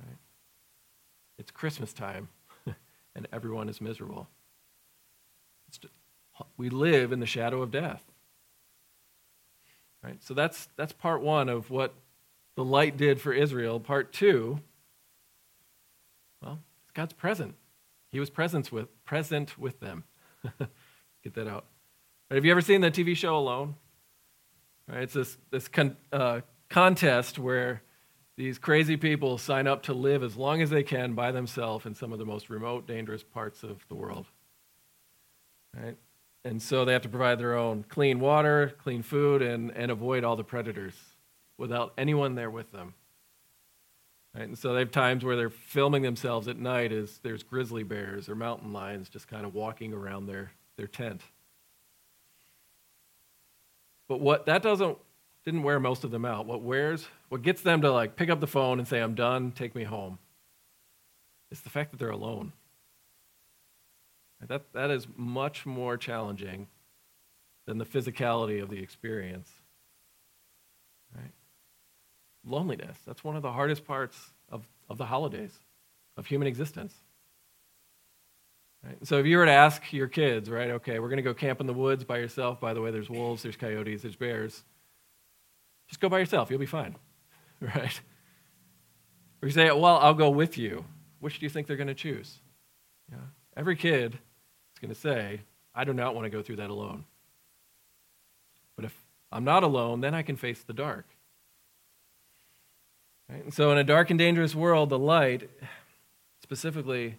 Right? 0.00 0.16
It's 1.38 1.50
Christmas 1.50 1.92
time, 1.92 2.28
and 3.14 3.28
everyone 3.32 3.68
is 3.68 3.80
miserable. 3.80 4.28
We 6.56 6.68
live 6.68 7.12
in 7.12 7.20
the 7.20 7.26
shadow 7.26 7.62
of 7.62 7.70
death. 7.70 8.02
Right? 10.02 10.22
So 10.22 10.34
that's, 10.34 10.68
that's 10.76 10.92
part 10.92 11.22
one 11.22 11.48
of 11.48 11.70
what 11.70 11.94
the 12.54 12.64
light 12.64 12.96
did 12.96 13.20
for 13.20 13.32
Israel. 13.32 13.80
Part 13.80 14.12
two, 14.12 14.60
well, 16.42 16.60
God's 16.94 17.12
present. 17.12 17.54
He 18.12 18.20
was 18.20 18.30
present 18.30 18.70
with, 18.70 19.04
present 19.04 19.58
with 19.58 19.80
them. 19.80 20.04
Get 21.26 21.34
that 21.34 21.48
out. 21.48 21.64
Right, 22.30 22.36
have 22.36 22.44
you 22.44 22.52
ever 22.52 22.60
seen 22.60 22.82
the 22.82 22.88
TV 22.88 23.16
show 23.16 23.36
Alone? 23.36 23.74
Right, 24.86 25.02
it's 25.02 25.12
this, 25.12 25.36
this 25.50 25.66
con, 25.66 25.96
uh, 26.12 26.42
contest 26.68 27.36
where 27.36 27.82
these 28.36 28.58
crazy 28.58 28.96
people 28.96 29.36
sign 29.36 29.66
up 29.66 29.82
to 29.82 29.92
live 29.92 30.22
as 30.22 30.36
long 30.36 30.62
as 30.62 30.70
they 30.70 30.84
can 30.84 31.14
by 31.14 31.32
themselves 31.32 31.84
in 31.84 31.96
some 31.96 32.12
of 32.12 32.20
the 32.20 32.24
most 32.24 32.48
remote, 32.48 32.86
dangerous 32.86 33.24
parts 33.24 33.64
of 33.64 33.84
the 33.88 33.96
world. 33.96 34.26
Right? 35.76 35.96
And 36.44 36.62
so 36.62 36.84
they 36.84 36.92
have 36.92 37.02
to 37.02 37.08
provide 37.08 37.40
their 37.40 37.56
own 37.56 37.84
clean 37.88 38.20
water, 38.20 38.76
clean 38.78 39.02
food, 39.02 39.42
and, 39.42 39.72
and 39.72 39.90
avoid 39.90 40.22
all 40.22 40.36
the 40.36 40.44
predators 40.44 40.94
without 41.58 41.92
anyone 41.98 42.36
there 42.36 42.50
with 42.50 42.70
them. 42.70 42.94
Right? 44.32 44.46
And 44.46 44.56
so 44.56 44.74
they 44.74 44.78
have 44.78 44.92
times 44.92 45.24
where 45.24 45.34
they're 45.34 45.50
filming 45.50 46.02
themselves 46.02 46.46
at 46.46 46.56
night 46.56 46.92
as 46.92 47.18
there's 47.24 47.42
grizzly 47.42 47.82
bears 47.82 48.28
or 48.28 48.36
mountain 48.36 48.72
lions 48.72 49.08
just 49.08 49.26
kind 49.26 49.44
of 49.44 49.54
walking 49.54 49.92
around 49.92 50.26
their, 50.26 50.52
their 50.76 50.86
tent. 50.86 51.22
But 54.08 54.20
what 54.20 54.46
that 54.46 54.62
doesn't 54.62 54.98
didn't 55.44 55.62
wear 55.62 55.78
most 55.78 56.04
of 56.04 56.10
them 56.10 56.24
out. 56.24 56.46
What 56.46 56.62
wears 56.62 57.06
what 57.28 57.42
gets 57.42 57.62
them 57.62 57.80
to 57.82 57.92
like 57.92 58.16
pick 58.16 58.30
up 58.30 58.40
the 58.40 58.46
phone 58.46 58.78
and 58.78 58.86
say, 58.86 59.00
I'm 59.00 59.14
done, 59.14 59.52
take 59.52 59.74
me 59.74 59.84
home. 59.84 60.18
It's 61.50 61.60
the 61.60 61.70
fact 61.70 61.92
that 61.92 61.98
they're 61.98 62.10
alone. 62.10 62.52
That, 64.46 64.72
that 64.74 64.90
is 64.90 65.06
much 65.16 65.64
more 65.64 65.96
challenging 65.96 66.68
than 67.66 67.78
the 67.78 67.84
physicality 67.84 68.62
of 68.62 68.68
the 68.68 68.78
experience. 68.78 69.50
Right? 71.14 71.32
Loneliness. 72.44 72.98
That's 73.06 73.24
one 73.24 73.36
of 73.36 73.42
the 73.42 73.52
hardest 73.52 73.86
parts 73.86 74.32
of, 74.50 74.66
of 74.88 74.98
the 74.98 75.06
holidays, 75.06 75.52
of 76.16 76.26
human 76.26 76.46
existence. 76.46 76.94
Right? 78.86 79.06
So 79.06 79.18
if 79.18 79.26
you 79.26 79.38
were 79.38 79.46
to 79.46 79.52
ask 79.52 79.92
your 79.92 80.06
kids, 80.06 80.48
right, 80.48 80.70
okay, 80.70 80.98
we're 80.98 81.08
going 81.08 81.16
to 81.16 81.22
go 81.22 81.34
camp 81.34 81.60
in 81.60 81.66
the 81.66 81.74
woods 81.74 82.04
by 82.04 82.18
yourself. 82.18 82.60
By 82.60 82.72
the 82.72 82.80
way, 82.80 82.90
there's 82.90 83.10
wolves, 83.10 83.42
there's 83.42 83.56
coyotes, 83.56 84.02
there's 84.02 84.16
bears. 84.16 84.62
Just 85.88 86.00
go 86.00 86.08
by 86.08 86.18
yourself. 86.18 86.50
You'll 86.50 86.60
be 86.60 86.66
fine. 86.66 86.96
Right? 87.58 88.02
Or 89.40 89.48
you 89.48 89.54
say, 89.54 89.70
well, 89.70 89.96
I'll 89.96 90.12
go 90.12 90.28
with 90.28 90.58
you. 90.58 90.84
Which 91.20 91.38
do 91.38 91.46
you 91.46 91.50
think 91.50 91.66
they're 91.66 91.78
going 91.78 91.86
to 91.86 91.94
choose? 91.94 92.40
Yeah. 93.10 93.16
Every 93.56 93.76
kid 93.76 94.12
is 94.12 94.78
going 94.78 94.92
to 94.92 95.00
say, 95.00 95.40
I 95.74 95.84
do 95.84 95.94
not 95.94 96.14
want 96.14 96.26
to 96.26 96.30
go 96.30 96.42
through 96.42 96.56
that 96.56 96.68
alone. 96.68 97.06
But 98.76 98.84
if 98.84 98.94
I'm 99.32 99.44
not 99.44 99.62
alone, 99.62 100.02
then 100.02 100.14
I 100.14 100.20
can 100.20 100.36
face 100.36 100.62
the 100.62 100.74
dark. 100.74 101.06
Right? 103.30 103.42
And 103.42 103.54
so, 103.54 103.72
in 103.72 103.78
a 103.78 103.84
dark 103.84 104.10
and 104.10 104.18
dangerous 104.18 104.54
world, 104.54 104.90
the 104.90 104.98
light, 104.98 105.48
specifically, 106.42 107.16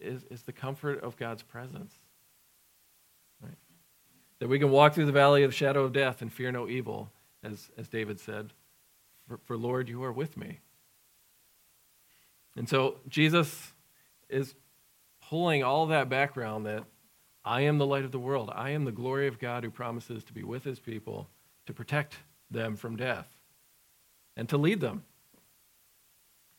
is, 0.00 0.24
is 0.30 0.42
the 0.42 0.52
comfort 0.52 1.00
of 1.02 1.16
God's 1.16 1.42
presence. 1.42 1.94
Right? 3.42 3.56
That 4.38 4.48
we 4.48 4.58
can 4.58 4.70
walk 4.70 4.94
through 4.94 5.06
the 5.06 5.12
valley 5.12 5.42
of 5.42 5.50
the 5.50 5.56
shadow 5.56 5.84
of 5.84 5.92
death 5.92 6.22
and 6.22 6.32
fear 6.32 6.50
no 6.52 6.68
evil, 6.68 7.10
as, 7.42 7.70
as 7.76 7.88
David 7.88 8.20
said, 8.20 8.52
for, 9.26 9.38
for 9.44 9.56
Lord, 9.56 9.88
you 9.88 10.02
are 10.04 10.12
with 10.12 10.36
me. 10.36 10.60
And 12.56 12.68
so 12.68 12.96
Jesus 13.08 13.72
is 14.28 14.54
pulling 15.28 15.62
all 15.62 15.86
that 15.86 16.08
background 16.08 16.66
that 16.66 16.84
I 17.44 17.62
am 17.62 17.78
the 17.78 17.86
light 17.86 18.04
of 18.04 18.12
the 18.12 18.18
world. 18.18 18.50
I 18.54 18.70
am 18.70 18.84
the 18.84 18.92
glory 18.92 19.26
of 19.26 19.38
God 19.38 19.64
who 19.64 19.70
promises 19.70 20.24
to 20.24 20.32
be 20.32 20.42
with 20.42 20.64
his 20.64 20.78
people, 20.78 21.28
to 21.66 21.72
protect 21.72 22.16
them 22.50 22.76
from 22.76 22.96
death, 22.96 23.28
and 24.36 24.48
to 24.48 24.58
lead 24.58 24.80
them. 24.80 25.04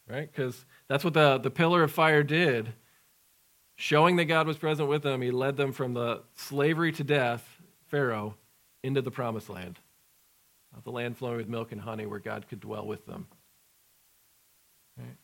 Right? 0.10 0.31
Because 0.31 0.65
that's 0.88 1.03
what 1.03 1.13
the, 1.13 1.38
the 1.38 1.51
pillar 1.51 1.83
of 1.83 1.91
fire 1.91 2.24
did. 2.24 2.74
Showing 3.81 4.17
that 4.17 4.25
God 4.25 4.45
was 4.45 4.59
present 4.59 4.88
with 4.88 5.01
them, 5.01 5.23
he 5.23 5.31
led 5.31 5.57
them 5.57 5.71
from 5.71 5.95
the 5.95 6.21
slavery 6.35 6.91
to 6.91 7.03
death, 7.03 7.43
Pharaoh, 7.88 8.35
into 8.83 9.01
the 9.01 9.09
promised 9.09 9.50
land, 9.50 9.79
the 10.83 10.91
land 10.91 11.17
flowing 11.17 11.38
with 11.38 11.50
milk 11.50 11.71
and 11.71 11.81
honey 11.81 12.05
where 12.05 12.19
God 12.19 12.47
could 12.47 12.59
dwell 12.59 12.85
with 12.85 13.03
them. 13.07 13.25
Right? 15.00 15.17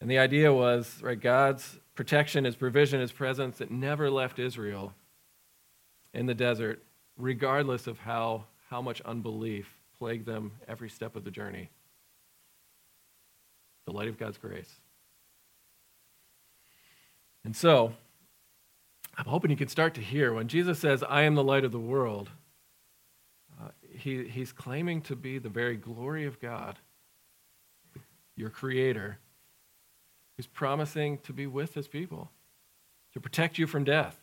And 0.00 0.08
the 0.08 0.18
idea 0.18 0.52
was, 0.52 1.00
right, 1.02 1.20
God's 1.20 1.80
protection, 1.96 2.44
his 2.44 2.54
provision, 2.54 3.00
his 3.00 3.10
presence 3.10 3.58
that 3.58 3.68
never 3.68 4.12
left 4.12 4.38
Israel 4.38 4.94
in 6.12 6.26
the 6.26 6.34
desert, 6.34 6.84
regardless 7.16 7.88
of 7.88 7.98
how, 7.98 8.44
how 8.70 8.80
much 8.80 9.00
unbelief 9.00 9.80
plagued 9.98 10.24
them 10.24 10.52
every 10.68 10.88
step 10.88 11.16
of 11.16 11.24
the 11.24 11.32
journey. 11.32 11.68
The 13.86 13.92
light 13.92 14.06
of 14.06 14.18
God's 14.18 14.38
grace. 14.38 14.78
And 17.44 17.54
so, 17.54 17.92
I'm 19.16 19.26
hoping 19.26 19.50
you 19.50 19.56
can 19.56 19.68
start 19.68 19.94
to 19.94 20.00
hear 20.00 20.32
when 20.32 20.48
Jesus 20.48 20.78
says, 20.78 21.04
I 21.08 21.22
am 21.22 21.34
the 21.34 21.44
light 21.44 21.64
of 21.64 21.72
the 21.72 21.78
world, 21.78 22.30
uh, 23.60 23.68
he, 23.96 24.24
he's 24.28 24.52
claiming 24.52 25.02
to 25.02 25.14
be 25.14 25.38
the 25.38 25.48
very 25.48 25.76
glory 25.76 26.24
of 26.24 26.40
God, 26.40 26.78
your 28.36 28.50
creator, 28.50 29.18
who's 30.36 30.46
promising 30.46 31.18
to 31.18 31.32
be 31.32 31.46
with 31.46 31.74
his 31.74 31.86
people, 31.86 32.30
to 33.12 33.20
protect 33.20 33.58
you 33.58 33.66
from 33.66 33.84
death, 33.84 34.18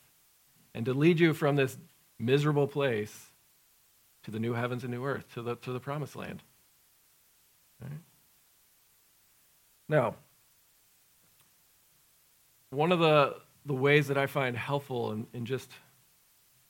and 0.73 0.85
to 0.85 0.93
lead 0.93 1.19
you 1.19 1.33
from 1.33 1.55
this 1.55 1.77
miserable 2.19 2.67
place 2.67 3.31
to 4.23 4.31
the 4.31 4.39
new 4.39 4.53
heavens 4.53 4.83
and 4.83 4.91
new 4.91 5.05
earth, 5.05 5.25
to 5.33 5.41
the, 5.41 5.55
to 5.57 5.71
the 5.71 5.79
promised 5.79 6.15
land. 6.15 6.43
Right? 7.81 7.91
Now, 9.87 10.15
one 12.71 12.91
of 12.91 12.99
the, 12.99 13.35
the 13.65 13.73
ways 13.73 14.07
that 14.07 14.17
I 14.17 14.25
find 14.25 14.57
helpful 14.57 15.11
in, 15.11 15.27
in 15.33 15.45
just 15.45 15.69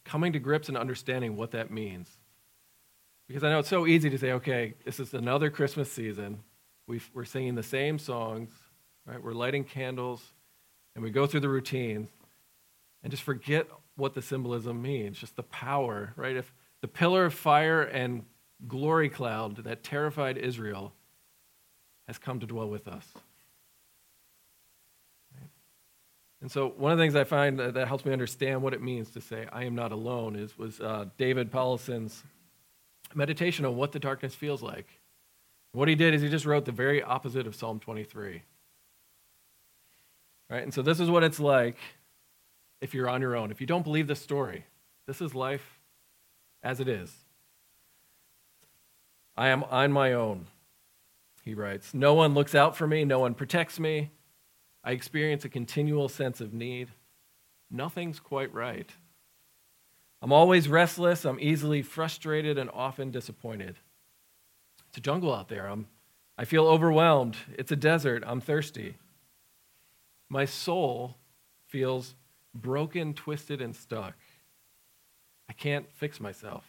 coming 0.03 0.33
to 0.33 0.39
grips 0.39 0.67
and 0.67 0.77
understanding 0.77 1.37
what 1.37 1.51
that 1.51 1.71
means. 1.71 2.09
Because 3.27 3.43
I 3.43 3.49
know 3.49 3.59
it's 3.59 3.69
so 3.69 3.87
easy 3.87 4.09
to 4.09 4.17
say, 4.17 4.33
okay, 4.33 4.73
this 4.83 4.99
is 4.99 5.13
another 5.13 5.49
Christmas 5.49 5.91
season. 5.91 6.39
we 6.87 6.99
are 7.15 7.23
singing 7.23 7.55
the 7.55 7.63
same 7.63 7.97
songs, 7.97 8.51
right? 9.05 9.23
We're 9.23 9.33
lighting 9.33 9.63
candles, 9.63 10.21
and 10.95 11.03
we 11.03 11.11
go 11.11 11.25
through 11.27 11.39
the 11.39 11.49
routines 11.49 12.09
and 13.03 13.11
just 13.11 13.23
forget 13.23 13.67
what 13.95 14.13
the 14.13 14.21
symbolism 14.21 14.81
means, 14.81 15.17
just 15.17 15.35
the 15.35 15.43
power, 15.43 16.13
right? 16.15 16.35
If 16.35 16.53
the 16.81 16.87
pillar 16.87 17.25
of 17.25 17.33
fire 17.33 17.83
and 17.83 18.25
glory 18.67 19.09
cloud 19.09 19.63
that 19.63 19.83
terrified 19.83 20.37
Israel 20.37 20.93
has 22.07 22.17
come 22.17 22.39
to 22.39 22.45
dwell 22.45 22.69
with 22.69 22.87
us. 22.87 23.05
And 26.41 26.51
so, 26.51 26.73
one 26.75 26.91
of 26.91 26.97
the 26.97 27.03
things 27.03 27.15
I 27.15 27.23
find 27.23 27.59
that, 27.59 27.75
that, 27.75 27.87
helps 27.87 28.03
me 28.03 28.11
understand 28.11 28.63
what 28.63 28.73
it 28.73 28.81
means 28.81 29.11
to 29.11 29.21
say, 29.21 29.47
I 29.51 29.63
am 29.65 29.75
not 29.75 29.91
alone, 29.91 30.35
is, 30.35 30.57
was 30.57 30.81
uh, 30.81 31.05
David 31.17 31.51
Powlison's 31.51 32.23
meditation 33.13 33.63
on 33.63 33.75
what 33.75 33.91
the 33.91 33.99
darkness 33.99 34.33
feels 34.33 34.63
like. 34.63 34.87
What 35.73 35.87
he 35.87 35.95
did 35.95 36.15
is 36.15 36.21
he 36.21 36.29
just 36.29 36.45
wrote 36.45 36.65
the 36.65 36.71
very 36.71 37.03
opposite 37.03 37.45
of 37.45 37.55
Psalm 37.55 37.79
23. 37.79 38.41
Right? 40.49 40.63
And 40.63 40.73
so, 40.73 40.81
this 40.81 40.99
is 40.99 41.11
what 41.11 41.23
it's 41.23 41.39
like 41.39 41.77
if 42.81 42.95
you're 42.95 43.07
on 43.07 43.21
your 43.21 43.35
own. 43.35 43.51
If 43.51 43.61
you 43.61 43.67
don't 43.67 43.83
believe 43.83 44.07
this 44.07 44.19
story, 44.19 44.65
this 45.05 45.21
is 45.21 45.35
life 45.35 45.79
as 46.63 46.79
it 46.79 46.87
is. 46.87 47.13
I 49.37 49.49
am 49.49 49.63
on 49.65 49.91
my 49.91 50.13
own, 50.13 50.47
he 51.43 51.53
writes. 51.53 51.93
No 51.93 52.15
one 52.15 52.33
looks 52.33 52.55
out 52.55 52.75
for 52.75 52.87
me, 52.87 53.05
no 53.05 53.19
one 53.19 53.35
protects 53.35 53.79
me. 53.79 54.09
I 54.83 54.91
experience 54.91 55.45
a 55.45 55.49
continual 55.49 56.09
sense 56.09 56.41
of 56.41 56.53
need. 56.53 56.89
Nothing's 57.69 58.19
quite 58.19 58.53
right. 58.53 58.89
I'm 60.21 60.31
always 60.31 60.67
restless, 60.67 61.25
I'm 61.25 61.39
easily 61.39 61.81
frustrated, 61.81 62.57
and 62.57 62.69
often 62.71 63.11
disappointed. 63.11 63.75
It's 64.89 64.97
a 64.97 65.01
jungle 65.01 65.33
out 65.33 65.47
there. 65.47 65.67
I'm, 65.67 65.87
I 66.37 66.45
feel 66.45 66.67
overwhelmed. 66.67 67.37
It's 67.57 67.71
a 67.71 67.75
desert. 67.75 68.23
I'm 68.27 68.41
thirsty. 68.41 68.97
My 70.29 70.45
soul 70.45 71.17
feels 71.67 72.15
broken, 72.53 73.13
twisted, 73.13 73.61
and 73.61 73.75
stuck. 73.75 74.15
I 75.49 75.53
can't 75.53 75.89
fix 75.91 76.19
myself. 76.19 76.65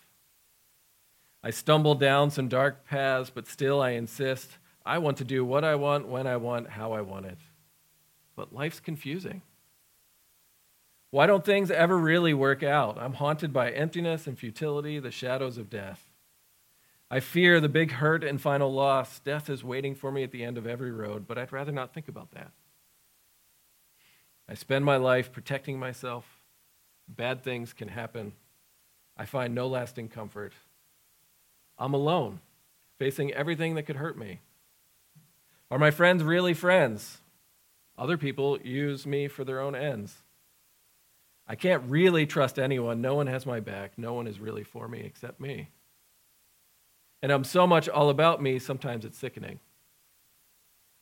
I 1.43 1.51
stumble 1.51 1.95
down 1.95 2.31
some 2.31 2.49
dark 2.49 2.87
paths, 2.87 3.31
but 3.31 3.49
still 3.49 3.83
I 3.83 3.91
insist. 3.91 4.59
I 4.87 4.99
want 4.99 5.17
to 5.19 5.25
do 5.25 5.45
what 5.45 5.65
I 5.65 5.75
want, 5.75 6.09
when 6.09 6.27
I 6.27 6.37
want, 6.37 6.71
how 6.71 6.93
I 6.93 7.01
want 7.01 7.27
it. 7.27 7.39
But 8.37 8.53
life's 8.53 8.81
confusing. 8.81 9.43
Why 11.11 11.27
don't 11.27 11.45
things 11.45 11.71
ever 11.71 11.99
really 11.99 12.33
work 12.33 12.63
out? 12.63 12.97
I'm 12.99 13.15
haunted 13.15 13.53
by 13.53 13.71
emptiness 13.71 14.27
and 14.27 14.39
futility, 14.39 14.99
the 14.99 15.11
shadows 15.11 15.59
of 15.59 15.69
death. 15.69 16.09
I 17.11 17.21
fear 17.21 17.61
the 17.61 17.69
big 17.69 17.93
hurt 17.93 18.25
and 18.25 18.41
final 18.41 18.73
loss. 18.73 19.19
Death 19.19 19.51
is 19.51 19.63
waiting 19.63 19.95
for 19.95 20.11
me 20.11 20.23
at 20.23 20.33
the 20.33 20.43
end 20.43 20.57
of 20.57 20.67
every 20.67 20.91
road, 20.91 21.27
but 21.29 21.37
I'd 21.37 21.53
rather 21.53 21.73
not 21.73 21.93
think 21.93 22.09
about 22.09 22.31
that. 22.31 22.53
I 24.49 24.55
spend 24.55 24.85
my 24.85 24.97
life 24.97 25.33
protecting 25.33 25.79
myself. 25.79 26.25
Bad 27.07 27.45
things 27.45 27.75
can 27.75 27.89
happen. 27.89 28.33
I 29.17 29.27
find 29.27 29.55
no 29.55 29.67
lasting 29.67 30.09
comfort. 30.09 30.55
I'm 31.79 31.95
alone, 31.95 32.41
facing 32.99 33.33
everything 33.33 33.75
that 33.75 33.85
could 33.85 33.97
hurt 33.97 34.17
me. 34.17 34.41
Are 35.71 35.79
my 35.79 35.91
friends 35.91 36.23
really 36.23 36.55
friends? 36.55 37.22
Other 38.03 38.19
people 38.19 38.59
use 38.63 39.07
me 39.07 39.29
for 39.29 39.45
their 39.45 39.61
own 39.61 39.77
ends. 39.77 40.25
I 41.47 41.55
can't 41.55 41.85
really 41.87 42.27
trust 42.27 42.59
anyone. 42.59 43.01
No 43.01 43.15
one 43.15 43.29
has 43.29 43.47
my 43.47 43.61
back. 43.61 43.93
No 43.97 44.13
one 44.13 44.27
is 44.27 44.41
really 44.41 44.65
for 44.65 44.89
me 44.89 45.03
except 45.03 45.39
me. 45.39 45.69
And 47.23 47.31
I'm 47.31 47.45
so 47.45 47.65
much 47.65 47.89
all 47.89 48.11
about 48.11 48.43
me, 48.43 48.59
sometimes 48.59 49.05
it's 49.05 49.17
sickening. 49.17 49.61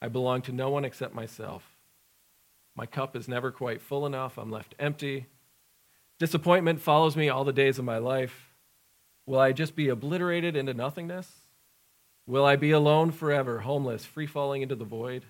I 0.02 0.08
belong 0.08 0.42
to 0.42 0.52
no 0.52 0.68
one 0.68 0.84
except 0.84 1.14
myself. 1.14 1.74
My 2.76 2.84
cup 2.84 3.16
is 3.16 3.26
never 3.26 3.50
quite 3.50 3.80
full 3.80 4.04
enough. 4.04 4.36
I'm 4.36 4.50
left 4.50 4.74
empty. 4.78 5.24
Disappointment 6.18 6.82
follows 6.82 7.16
me 7.16 7.30
all 7.30 7.44
the 7.44 7.52
days 7.54 7.78
of 7.78 7.86
my 7.86 7.96
life. 7.96 8.52
Will 9.24 9.40
I 9.40 9.52
just 9.52 9.74
be 9.74 9.88
obliterated 9.88 10.54
into 10.54 10.74
nothingness? 10.74 11.32
Will 12.26 12.44
I 12.44 12.56
be 12.56 12.72
alone 12.72 13.10
forever, 13.10 13.60
homeless, 13.60 14.04
free 14.04 14.26
falling 14.26 14.60
into 14.60 14.76
the 14.76 14.84
void? 14.84 15.24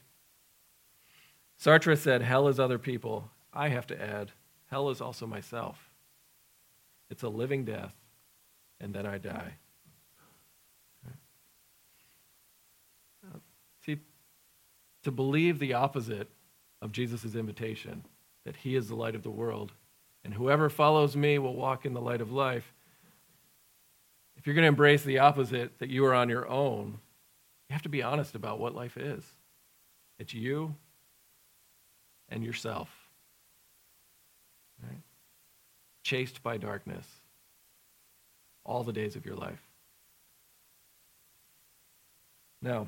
Sartre 1.61 1.97
said, 1.97 2.23
Hell 2.23 2.49
is 2.49 2.59
other 2.59 2.79
people. 2.79 3.31
I 3.53 3.69
have 3.69 3.87
to 3.89 4.03
add, 4.03 4.33
hell 4.71 4.89
is 4.91 5.01
also 5.01 5.27
myself. 5.27 5.91
It's 7.11 7.23
a 7.23 7.29
living 7.29 7.65
death, 7.65 7.93
and 8.81 8.95
then 8.95 9.05
I 9.05 9.19
die. 9.19 9.55
See, 13.85 13.99
to 15.03 15.11
believe 15.11 15.59
the 15.59 15.75
opposite 15.75 16.29
of 16.81 16.93
Jesus' 16.93 17.35
invitation, 17.35 18.05
that 18.45 18.57
he 18.57 18.77
is 18.77 18.89
the 18.89 18.95
light 18.95 19.15
of 19.15 19.23
the 19.23 19.31
world, 19.31 19.73
and 20.25 20.35
whoever 20.35 20.69
follows 20.69 21.17
me 21.17 21.39
will 21.39 21.55
walk 21.55 21.85
in 21.85 21.95
the 21.95 22.01
light 22.01 22.21
of 22.21 22.31
life. 22.31 22.73
If 24.37 24.47
you're 24.47 24.55
going 24.55 24.65
to 24.65 24.69
embrace 24.69 25.03
the 25.03 25.19
opposite, 25.19 25.79
that 25.79 25.91
you 25.91 26.05
are 26.07 26.15
on 26.15 26.29
your 26.29 26.49
own, 26.49 26.99
you 27.69 27.73
have 27.73 27.83
to 27.83 27.89
be 27.89 28.03
honest 28.03 28.35
about 28.35 28.61
what 28.61 28.75
life 28.75 28.97
is. 28.97 29.25
It's 30.19 30.35
you 30.35 30.75
and 32.31 32.45
yourself. 32.45 32.89
Right? 34.83 35.01
Chased 36.03 36.43
by 36.43 36.57
darkness 36.57 37.07
all 38.65 38.85
the 38.85 38.93
days 38.93 39.17
of 39.17 39.27
your 39.27 39.35
life. 39.35 39.61
Now, 42.63 42.87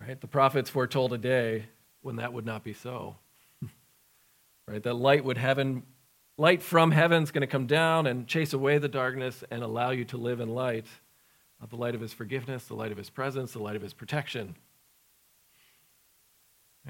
right, 0.00 0.20
the 0.20 0.26
prophets 0.26 0.70
foretold 0.70 1.12
a 1.12 1.18
day 1.18 1.66
when 2.02 2.16
that 2.16 2.32
would 2.32 2.46
not 2.46 2.64
be 2.64 2.72
so. 2.72 3.16
right? 4.68 4.82
That 4.82 4.94
light 4.94 5.24
would 5.24 5.38
heaven 5.38 5.82
light 6.36 6.62
from 6.62 6.90
heaven's 6.90 7.30
going 7.30 7.42
to 7.42 7.46
come 7.46 7.66
down 7.66 8.06
and 8.06 8.26
chase 8.26 8.52
away 8.52 8.78
the 8.78 8.88
darkness 8.88 9.44
and 9.50 9.62
allow 9.62 9.90
you 9.90 10.04
to 10.06 10.16
live 10.16 10.40
in 10.40 10.48
light, 10.48 10.86
the 11.70 11.76
light 11.76 11.94
of 11.94 12.00
his 12.00 12.12
forgiveness, 12.12 12.64
the 12.64 12.74
light 12.74 12.92
of 12.92 12.98
his 12.98 13.08
presence, 13.08 13.52
the 13.52 13.58
light 13.58 13.76
of 13.76 13.82
his 13.82 13.94
protection. 13.94 14.54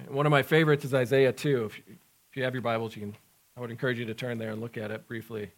One 0.09 0.27
of 0.27 0.31
my 0.31 0.43
favorites 0.43 0.85
is 0.85 0.93
Isaiah 0.93 1.33
2. 1.33 1.67
If 1.67 2.37
you, 2.37 2.43
have 2.43 2.53
your 2.53 2.63
Bibles, 2.63 2.97
you 2.97 3.03
can, 3.03 3.17
I 3.57 3.61
would 3.61 3.71
encourage 3.71 3.99
you 3.99 4.05
to 4.07 4.15
turn 4.15 4.39
there 4.39 4.51
and 4.51 4.61
look 4.61 4.77
at 4.77 4.91
it 4.91 5.07
briefly. 5.07 5.53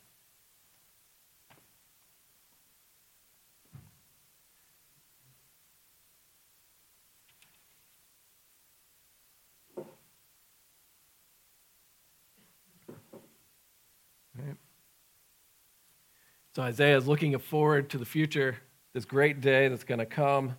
So 16.55 16.63
Isaiah 16.63 16.97
is 16.97 17.07
looking 17.07 17.37
forward 17.39 17.91
to 17.91 17.99
the 17.99 18.07
future, 18.07 18.57
this 18.95 19.05
great 19.05 19.43
day 19.43 19.69
that's 19.69 19.85
going 19.85 19.99
to 19.99 20.07
come 20.07 20.57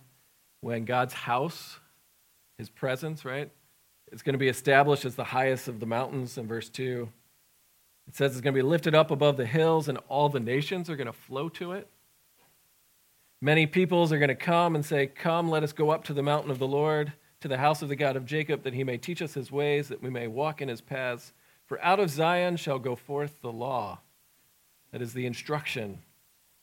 when 0.60 0.84
God's 0.84 1.12
house, 1.12 1.80
his 2.56 2.70
presence, 2.70 3.24
right, 3.24 3.50
it's 4.12 4.22
going 4.22 4.34
to 4.34 4.38
be 4.38 4.48
established 4.48 5.04
as 5.04 5.14
the 5.14 5.24
highest 5.24 5.68
of 5.68 5.80
the 5.80 5.86
mountains 5.86 6.38
in 6.38 6.46
verse 6.46 6.68
2. 6.68 7.08
It 8.06 8.16
says 8.16 8.32
it's 8.32 8.40
going 8.40 8.54
to 8.54 8.58
be 8.58 8.66
lifted 8.66 8.94
up 8.94 9.10
above 9.10 9.36
the 9.36 9.46
hills, 9.46 9.88
and 9.88 9.98
all 10.08 10.28
the 10.28 10.40
nations 10.40 10.88
are 10.88 10.96
going 10.96 11.06
to 11.06 11.12
flow 11.12 11.48
to 11.50 11.72
it. 11.72 11.88
Many 13.40 13.66
peoples 13.66 14.12
are 14.12 14.18
going 14.18 14.28
to 14.28 14.34
come 14.34 14.74
and 14.74 14.84
say, 14.84 15.06
Come, 15.06 15.50
let 15.50 15.62
us 15.62 15.72
go 15.72 15.90
up 15.90 16.04
to 16.04 16.14
the 16.14 16.22
mountain 16.22 16.50
of 16.50 16.58
the 16.58 16.66
Lord, 16.66 17.12
to 17.40 17.48
the 17.48 17.58
house 17.58 17.82
of 17.82 17.88
the 17.88 17.96
God 17.96 18.16
of 18.16 18.24
Jacob, 18.24 18.64
that 18.64 18.74
he 18.74 18.82
may 18.82 18.96
teach 18.96 19.22
us 19.22 19.34
his 19.34 19.52
ways, 19.52 19.88
that 19.88 20.02
we 20.02 20.10
may 20.10 20.26
walk 20.26 20.60
in 20.60 20.68
his 20.68 20.80
paths. 20.80 21.32
For 21.66 21.82
out 21.84 22.00
of 22.00 22.10
Zion 22.10 22.56
shall 22.56 22.78
go 22.78 22.96
forth 22.96 23.42
the 23.42 23.52
law, 23.52 24.00
that 24.90 25.02
is 25.02 25.12
the 25.12 25.26
instruction, 25.26 25.98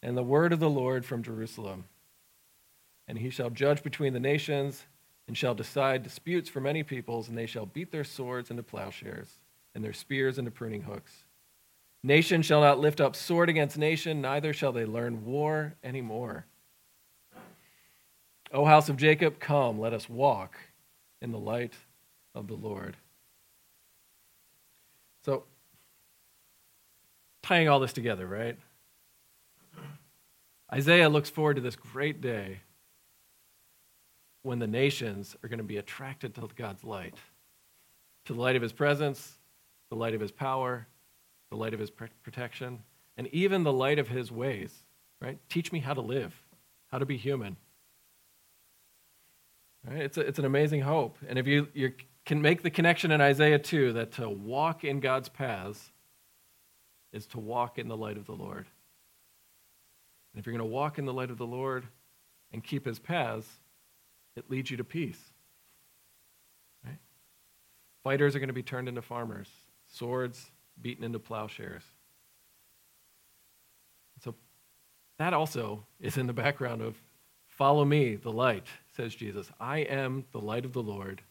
and 0.02 0.18
the 0.18 0.24
word 0.24 0.52
of 0.52 0.60
the 0.60 0.70
Lord 0.70 1.06
from 1.06 1.24
Jerusalem. 1.24 1.86
And 3.08 3.20
he 3.20 3.30
shall 3.30 3.52
judge 3.52 3.84
between 3.84 4.14
the 4.14 4.20
nations 4.20 4.84
and 5.28 5.38
shall 5.38 5.56
decide 5.56 6.04
disputes 6.04 6.50
for 6.50 6.62
many 6.62 6.84
peoples, 6.84 7.28
and 7.28 7.38
they 7.38 7.46
shall 7.46 7.66
beat 7.66 7.92
their 7.92 8.04
swords 8.04 8.52
into 8.52 8.64
plowshares 8.64 9.40
and 9.74 9.84
their 9.84 9.94
spears 9.94 10.38
into 10.38 10.52
pruning 10.52 10.84
hooks. 10.84 11.26
Nation 12.04 12.42
shall 12.42 12.62
not 12.62 12.80
lift 12.80 13.02
up 13.02 13.16
sword 13.16 13.50
against 13.50 13.78
nation, 13.78 14.22
neither 14.22 14.54
shall 14.54 14.72
they 14.72 14.86
learn 14.86 15.26
war 15.26 15.76
any 15.84 16.02
more. 16.02 16.46
O 18.52 18.64
house 18.64 18.90
of 18.90 18.98
Jacob, 18.98 19.40
come, 19.40 19.80
let 19.80 19.92
us 19.92 20.08
walk 20.08 20.56
in 21.22 21.32
the 21.32 21.40
light 21.40 21.74
of 22.36 22.48
the 22.48 22.54
Lord. 22.54 22.96
So, 25.24 25.46
tying 27.42 27.68
all 27.68 27.80
this 27.80 27.94
together, 27.94 28.28
right? 28.28 28.58
Isaiah 30.72 31.10
looks 31.10 31.30
forward 31.30 31.56
to 31.56 31.62
this 31.62 31.76
great 31.76 32.22
day 32.22 32.60
when 34.46 34.60
the 34.60 34.68
nations 34.68 35.36
are 35.44 35.50
going 35.50 35.58
to 35.58 35.64
be 35.64 35.78
attracted 35.78 36.36
to 36.36 36.48
God's 36.56 36.84
light, 36.84 37.16
to 38.26 38.34
the 38.34 38.42
light 38.42 38.56
of 38.56 38.62
his 38.62 38.74
presence, 38.74 39.40
the 39.90 39.96
light 39.96 40.14
of 40.14 40.22
his 40.22 40.32
power, 40.32 40.88
the 41.50 41.58
light 41.58 41.74
of 41.74 41.80
his 41.80 41.92
protection. 41.92 42.80
and 43.18 43.28
even 43.28 43.64
the 43.64 43.72
light 43.72 43.98
of 43.98 44.10
his 44.10 44.32
ways, 44.32 44.84
right? 45.22 45.40
Teach 45.48 45.72
me 45.72 45.80
how 45.80 45.94
to 45.94 46.02
live, 46.02 46.36
how 46.88 47.00
to 47.00 47.06
be 47.06 47.16
human. 47.16 47.56
Right? 49.88 50.02
It's, 50.02 50.18
a, 50.18 50.22
it's 50.22 50.40
an 50.40 50.46
amazing 50.46 50.82
hope. 50.82 51.18
And 51.28 51.40
if 51.40 51.48
you, 51.48 51.70
you 51.74 51.94
can 52.26 52.42
make 52.42 52.62
the 52.62 52.70
connection 52.70 53.12
in 53.12 53.22
Isaiah 53.22 53.60
2 53.60 53.94
that 53.94 54.12
to 54.14 54.30
walk 54.30 54.84
in 54.84 55.00
God's 55.00 55.30
paths 55.30 55.92
is 57.14 57.26
to 57.28 57.40
walk 57.40 57.80
in 57.80 57.88
the 57.88 57.96
light 57.96 58.18
of 58.18 58.26
the 58.26 58.34
Lord. 58.34 58.68
And 60.34 60.40
if 60.40 60.46
you're 60.46 60.58
going 60.58 60.68
to 60.68 60.74
walk 60.74 61.00
in 61.00 61.06
the 61.06 61.14
light 61.14 61.32
of 61.32 61.38
the 61.38 61.46
Lord 61.46 61.88
and 62.52 62.62
keep 62.62 62.86
his 62.86 63.00
paths, 63.00 63.48
it 64.36 64.50
leads 64.50 64.70
you 64.70 64.78
to 64.78 64.84
peace. 64.84 65.20
Right? 66.84 67.00
Fighters 68.04 68.36
are 68.36 68.40
going 68.40 68.48
to 68.48 68.54
be 68.54 68.64
turned 68.64 68.88
into 68.88 69.02
farmers, 69.02 69.50
swords 69.88 70.52
beaten 70.82 71.04
into 71.04 71.20
plowshares. 71.20 71.84
So 74.24 74.36
that 75.18 75.34
also 75.34 75.86
is 76.00 76.18
in 76.18 76.28
the 76.28 76.34
background 76.34 76.82
of 76.82 76.96
follow 77.48 77.86
me, 77.86 78.16
the 78.16 78.32
light, 78.32 78.68
says 78.96 79.16
Jesus. 79.16 79.50
I 79.60 79.80
am 79.80 80.26
the 80.32 80.42
light 80.42 80.66
of 80.66 80.74
the 80.74 80.84
Lord. 80.84 81.22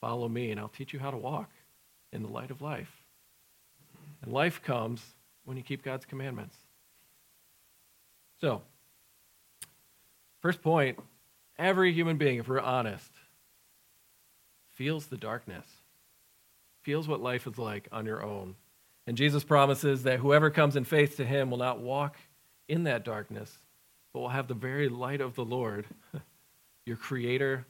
Follow 0.00 0.28
me, 0.28 0.50
and 0.50 0.60
I'll 0.60 0.68
teach 0.68 0.92
you 0.92 0.98
how 0.98 1.10
to 1.10 1.16
walk 1.16 1.50
in 2.12 2.22
the 2.22 2.28
light 2.28 2.50
of 2.50 2.62
life. 2.62 2.92
And 4.22 4.32
life 4.32 4.62
comes 4.62 5.02
when 5.44 5.56
you 5.56 5.62
keep 5.62 5.82
God's 5.82 6.04
commandments. 6.04 6.56
So, 8.40 8.62
first 10.40 10.62
point 10.62 10.98
every 11.58 11.92
human 11.92 12.16
being, 12.16 12.38
if 12.38 12.48
we're 12.48 12.60
honest, 12.60 13.10
feels 14.74 15.06
the 15.06 15.16
darkness, 15.16 15.66
feels 16.82 17.08
what 17.08 17.20
life 17.20 17.46
is 17.46 17.58
like 17.58 17.88
on 17.90 18.06
your 18.06 18.22
own. 18.22 18.54
And 19.06 19.16
Jesus 19.16 19.42
promises 19.42 20.02
that 20.04 20.20
whoever 20.20 20.50
comes 20.50 20.76
in 20.76 20.84
faith 20.84 21.16
to 21.16 21.24
him 21.24 21.50
will 21.50 21.58
not 21.58 21.80
walk 21.80 22.16
in 22.68 22.84
that 22.84 23.04
darkness, 23.04 23.58
but 24.12 24.20
will 24.20 24.28
have 24.28 24.48
the 24.48 24.54
very 24.54 24.88
light 24.88 25.20
of 25.20 25.34
the 25.34 25.44
Lord, 25.44 25.86
your 26.86 26.96
Creator, 26.96 27.66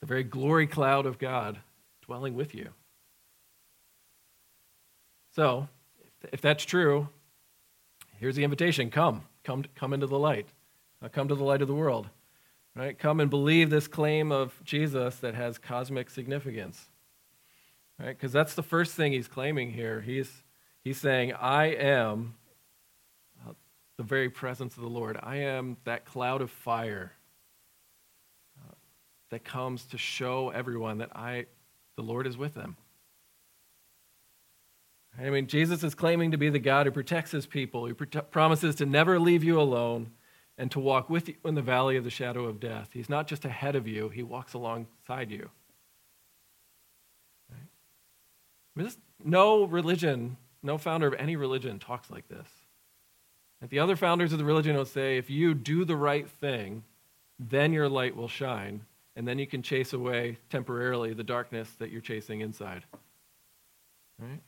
the 0.00 0.06
very 0.06 0.24
glory 0.24 0.66
cloud 0.66 1.06
of 1.06 1.18
God 1.18 1.58
dwelling 2.04 2.34
with 2.34 2.54
you. 2.54 2.70
So, 5.34 5.68
if 6.32 6.40
that's 6.40 6.64
true, 6.64 7.08
here's 8.18 8.36
the 8.36 8.44
invitation 8.44 8.90
come, 8.90 9.22
come, 9.44 9.64
come 9.74 9.92
into 9.92 10.06
the 10.06 10.18
light, 10.18 10.48
come 11.12 11.28
to 11.28 11.34
the 11.34 11.44
light 11.44 11.62
of 11.62 11.68
the 11.68 11.74
world. 11.74 12.08
Right? 12.74 12.98
Come 12.98 13.20
and 13.20 13.30
believe 13.30 13.70
this 13.70 13.88
claim 13.88 14.30
of 14.30 14.60
Jesus 14.62 15.16
that 15.16 15.34
has 15.34 15.56
cosmic 15.56 16.10
significance. 16.10 16.88
Right? 17.98 18.08
Because 18.08 18.32
that's 18.32 18.54
the 18.54 18.62
first 18.62 18.94
thing 18.94 19.12
he's 19.12 19.28
claiming 19.28 19.72
here. 19.72 20.02
He's, 20.02 20.30
he's 20.84 20.98
saying, 20.98 21.32
I 21.32 21.66
am 21.66 22.34
the 23.96 24.02
very 24.02 24.28
presence 24.28 24.76
of 24.76 24.82
the 24.82 24.88
Lord. 24.88 25.18
I 25.22 25.36
am 25.36 25.78
that 25.84 26.04
cloud 26.04 26.42
of 26.42 26.50
fire 26.50 27.12
uh, 28.58 28.74
that 29.30 29.44
comes 29.44 29.86
to 29.86 29.98
show 29.98 30.50
everyone 30.50 30.98
that 30.98 31.16
I, 31.16 31.46
the 31.96 32.02
Lord 32.02 32.26
is 32.26 32.36
with 32.36 32.54
them. 32.54 32.76
I 35.18 35.30
mean, 35.30 35.46
Jesus 35.46 35.82
is 35.82 35.94
claiming 35.94 36.32
to 36.32 36.36
be 36.36 36.50
the 36.50 36.58
God 36.58 36.84
who 36.84 36.92
protects 36.92 37.30
his 37.30 37.46
people, 37.46 37.86
who 37.86 37.94
promises 37.94 38.74
to 38.76 38.86
never 38.86 39.18
leave 39.18 39.42
you 39.42 39.58
alone 39.58 40.10
and 40.58 40.70
to 40.70 40.80
walk 40.80 41.10
with 41.10 41.28
you 41.28 41.34
in 41.44 41.54
the 41.54 41.62
valley 41.62 41.96
of 41.96 42.04
the 42.04 42.10
shadow 42.10 42.44
of 42.44 42.60
death. 42.60 42.90
He's 42.92 43.08
not 43.08 43.26
just 43.26 43.44
ahead 43.44 43.76
of 43.76 43.86
you, 43.86 44.08
he 44.08 44.22
walks 44.22 44.54
alongside 44.54 45.30
you. 45.30 45.50
Right? 48.76 48.96
No 49.22 49.64
religion, 49.64 50.36
no 50.62 50.78
founder 50.78 51.08
of 51.08 51.14
any 51.14 51.36
religion 51.36 51.78
talks 51.78 52.10
like 52.10 52.28
this. 52.28 52.48
And 53.60 53.70
the 53.70 53.78
other 53.78 53.96
founders 53.96 54.32
of 54.32 54.38
the 54.38 54.44
religion 54.44 54.76
will 54.76 54.84
say 54.84 55.16
if 55.16 55.30
you 55.30 55.54
do 55.54 55.84
the 55.84 55.96
right 55.96 56.28
thing, 56.28 56.84
then 57.38 57.72
your 57.72 57.88
light 57.88 58.16
will 58.16 58.28
shine, 58.28 58.82
and 59.14 59.26
then 59.26 59.38
you 59.38 59.46
can 59.46 59.62
chase 59.62 59.92
away 59.92 60.38
temporarily 60.50 61.14
the 61.14 61.24
darkness 61.24 61.70
that 61.78 61.90
you're 61.90 62.00
chasing 62.00 62.40
inside. 62.40 62.84
Right? 64.18 64.40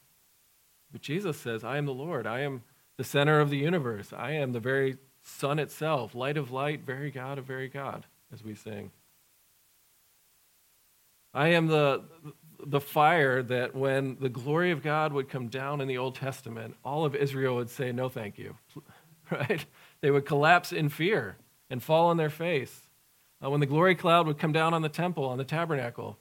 But 0.92 1.02
Jesus 1.02 1.36
says, 1.38 1.64
I 1.64 1.76
am 1.76 1.86
the 1.86 1.92
Lord. 1.92 2.26
I 2.26 2.40
am 2.40 2.62
the 2.96 3.04
center 3.04 3.40
of 3.40 3.50
the 3.50 3.58
universe. 3.58 4.12
I 4.16 4.32
am 4.32 4.52
the 4.52 4.60
very 4.60 4.96
sun 5.28 5.58
itself, 5.58 6.14
light 6.14 6.36
of 6.36 6.50
light, 6.50 6.80
very 6.84 7.10
God 7.10 7.38
of 7.38 7.44
very 7.44 7.68
God, 7.68 8.06
as 8.32 8.42
we 8.42 8.54
sing. 8.54 8.90
I 11.34 11.48
am 11.48 11.66
the, 11.66 12.02
the 12.64 12.80
fire 12.80 13.42
that 13.42 13.74
when 13.74 14.16
the 14.20 14.28
glory 14.28 14.70
of 14.70 14.82
God 14.82 15.12
would 15.12 15.28
come 15.28 15.48
down 15.48 15.80
in 15.80 15.88
the 15.88 15.98
Old 15.98 16.14
Testament, 16.14 16.74
all 16.84 17.04
of 17.04 17.14
Israel 17.14 17.56
would 17.56 17.70
say, 17.70 17.92
No, 17.92 18.08
thank 18.08 18.38
you. 18.38 18.56
right? 19.30 19.64
They 20.00 20.10
would 20.10 20.24
collapse 20.24 20.72
in 20.72 20.88
fear 20.88 21.36
and 21.70 21.82
fall 21.82 22.06
on 22.06 22.16
their 22.16 22.30
face. 22.30 22.88
Uh, 23.44 23.50
when 23.50 23.60
the 23.60 23.66
glory 23.66 23.94
cloud 23.94 24.26
would 24.26 24.38
come 24.38 24.52
down 24.52 24.74
on 24.74 24.82
the 24.82 24.88
temple, 24.88 25.24
on 25.26 25.38
the 25.38 25.44
tabernacle, 25.44 26.18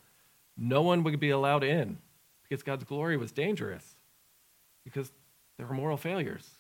no 0.58 0.82
one 0.82 1.04
would 1.04 1.20
be 1.20 1.30
allowed 1.30 1.63
in 1.63 1.98
because 2.43 2.63
God's 2.63 2.84
glory 2.84 3.17
was 3.17 3.32
dangerous 3.32 3.96
because 4.84 5.12
there 5.58 5.65
were 5.65 5.74
moral 5.74 5.98
failures. 5.98 6.57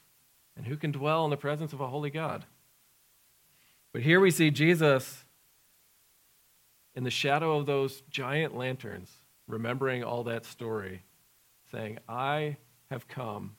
And 0.57 0.65
who 0.65 0.75
can 0.75 0.91
dwell 0.91 1.23
in 1.23 1.29
the 1.29 1.37
presence 1.37 1.71
of 1.71 1.79
a 1.79 1.87
holy 1.87 2.09
God? 2.09 2.45
But 3.93 4.01
here 4.01 4.19
we 4.19 4.31
see 4.31 4.51
Jesus 4.51 5.23
in 6.95 7.03
the 7.03 7.11
shadow 7.11 7.57
of 7.57 7.65
those 7.65 8.01
giant 8.09 8.57
lanterns, 8.57 9.11
remembering 9.47 10.03
all 10.03 10.23
that 10.23 10.45
story, 10.45 11.03
saying, 11.71 11.99
I 12.09 12.57
have 12.89 13.07
come 13.07 13.55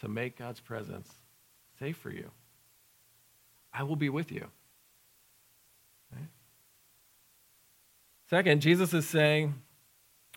to 0.00 0.08
make 0.08 0.38
God's 0.38 0.60
presence 0.60 1.08
safe 1.78 1.96
for 1.96 2.10
you. 2.10 2.30
I 3.72 3.82
will 3.82 3.96
be 3.96 4.10
with 4.10 4.30
you. 4.30 4.46
Right? 6.12 6.28
Second, 8.28 8.60
Jesus 8.60 8.92
is 8.92 9.08
saying, 9.08 9.54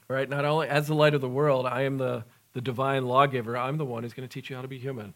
right, 0.08 0.30
not 0.30 0.46
only 0.46 0.68
as 0.68 0.88
the 0.88 0.96
light 0.96 1.14
of 1.14 1.22
the 1.22 1.30
world, 1.30 1.66
I 1.66 1.82
am 1.82 1.98
the 1.98 2.24
the 2.54 2.62
divine 2.62 3.06
lawgiver, 3.08 3.58
I'm 3.58 3.78
the 3.78 3.86
one 3.86 4.04
who's 4.04 4.14
going 4.14 4.28
to 4.28 4.34
teach 4.34 4.50
you 4.50 4.56
how 4.56 4.62
to 4.62 4.68
be 4.68 4.78
human, 4.78 5.14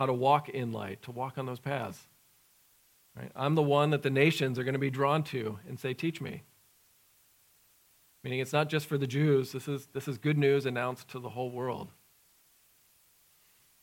how 0.00 0.06
to 0.06 0.14
walk 0.14 0.48
in 0.48 0.72
light, 0.72 1.02
to 1.02 1.10
walk 1.10 1.36
on 1.36 1.44
those 1.44 1.60
paths. 1.60 2.08
Right? 3.14 3.30
I'm 3.36 3.54
the 3.54 3.60
one 3.60 3.90
that 3.90 4.02
the 4.02 4.08
nations 4.08 4.58
are 4.58 4.64
going 4.64 4.72
to 4.72 4.78
be 4.78 4.88
drawn 4.88 5.22
to 5.24 5.58
and 5.68 5.78
say, 5.78 5.92
Teach 5.92 6.22
me. 6.22 6.42
Meaning 8.24 8.40
it's 8.40 8.52
not 8.54 8.70
just 8.70 8.86
for 8.86 8.96
the 8.96 9.06
Jews, 9.06 9.52
this 9.52 9.68
is, 9.68 9.88
this 9.92 10.08
is 10.08 10.16
good 10.16 10.38
news 10.38 10.64
announced 10.64 11.08
to 11.08 11.18
the 11.18 11.28
whole 11.28 11.50
world. 11.50 11.88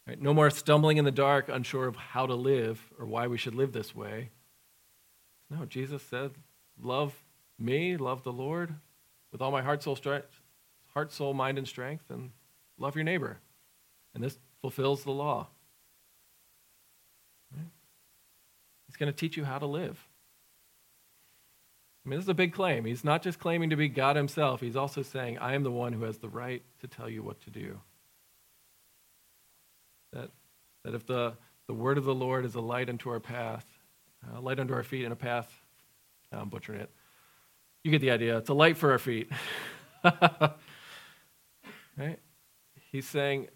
Right? 0.07 0.19
No 0.19 0.33
more 0.33 0.49
stumbling 0.49 0.97
in 0.97 1.05
the 1.05 1.11
dark, 1.11 1.49
unsure 1.49 1.85
of 1.85 1.95
how 1.95 2.25
to 2.25 2.33
live 2.33 2.81
or 2.99 3.05
why 3.05 3.27
we 3.27 3.37
should 3.37 3.53
live 3.53 3.71
this 3.71 3.95
way. 3.95 4.31
No, 5.51 5.65
Jesus 5.65 6.01
said, 6.01 6.31
Love 6.81 7.13
me, 7.59 7.95
love 7.95 8.23
the 8.23 8.33
Lord 8.33 8.73
with 9.31 9.43
all 9.43 9.51
my 9.51 9.61
heart, 9.61 9.83
soul, 9.83 9.95
strength, 9.95 10.41
heart, 10.95 11.11
soul, 11.11 11.35
mind, 11.35 11.59
and 11.59 11.67
strength, 11.67 12.05
and 12.09 12.31
love 12.79 12.95
your 12.95 13.03
neighbor. 13.03 13.37
And 14.15 14.23
this 14.23 14.39
fulfills 14.61 15.03
the 15.03 15.11
law. 15.11 15.49
Right? 17.55 17.67
He's 18.97 19.05
going 19.05 19.13
to 19.13 19.15
teach 19.15 19.37
you 19.37 19.45
how 19.45 19.59
to 19.59 19.67
live. 19.67 20.07
I 22.03 22.09
mean, 22.09 22.17
this 22.17 22.25
is 22.25 22.29
a 22.29 22.33
big 22.33 22.51
claim. 22.51 22.83
He's 22.83 23.03
not 23.03 23.21
just 23.21 23.37
claiming 23.37 23.69
to 23.69 23.75
be 23.75 23.89
God 23.89 24.15
himself, 24.15 24.59
he's 24.59 24.75
also 24.75 25.03
saying, 25.03 25.37
I 25.37 25.53
am 25.53 25.61
the 25.61 25.71
one 25.71 25.93
who 25.93 26.03
has 26.05 26.17
the 26.17 26.29
right 26.29 26.63
to 26.81 26.87
tell 26.87 27.07
you 27.07 27.21
what 27.21 27.39
to 27.41 27.51
do. 27.51 27.79
That, 30.13 30.31
that 30.83 30.95
if 30.95 31.05
the, 31.05 31.33
the 31.67 31.75
word 31.75 31.99
of 31.99 32.05
the 32.05 32.15
Lord 32.15 32.43
is 32.43 32.55
a 32.55 32.59
light 32.59 32.89
unto 32.89 33.11
our 33.11 33.19
path, 33.19 33.65
a 34.35 34.41
light 34.41 34.59
unto 34.59 34.73
our 34.73 34.81
feet, 34.81 35.03
and 35.03 35.13
a 35.13 35.17
path, 35.17 35.47
I'm 36.31 36.49
butchering 36.49 36.79
it. 36.79 36.89
You 37.83 37.91
get 37.91 38.01
the 38.01 38.09
idea. 38.09 38.37
It's 38.37 38.49
a 38.49 38.55
light 38.55 38.77
for 38.77 38.91
our 38.91 38.99
feet. 38.99 39.29
Right? 41.97 42.19
He's 42.91 43.07
saying, 43.07 43.47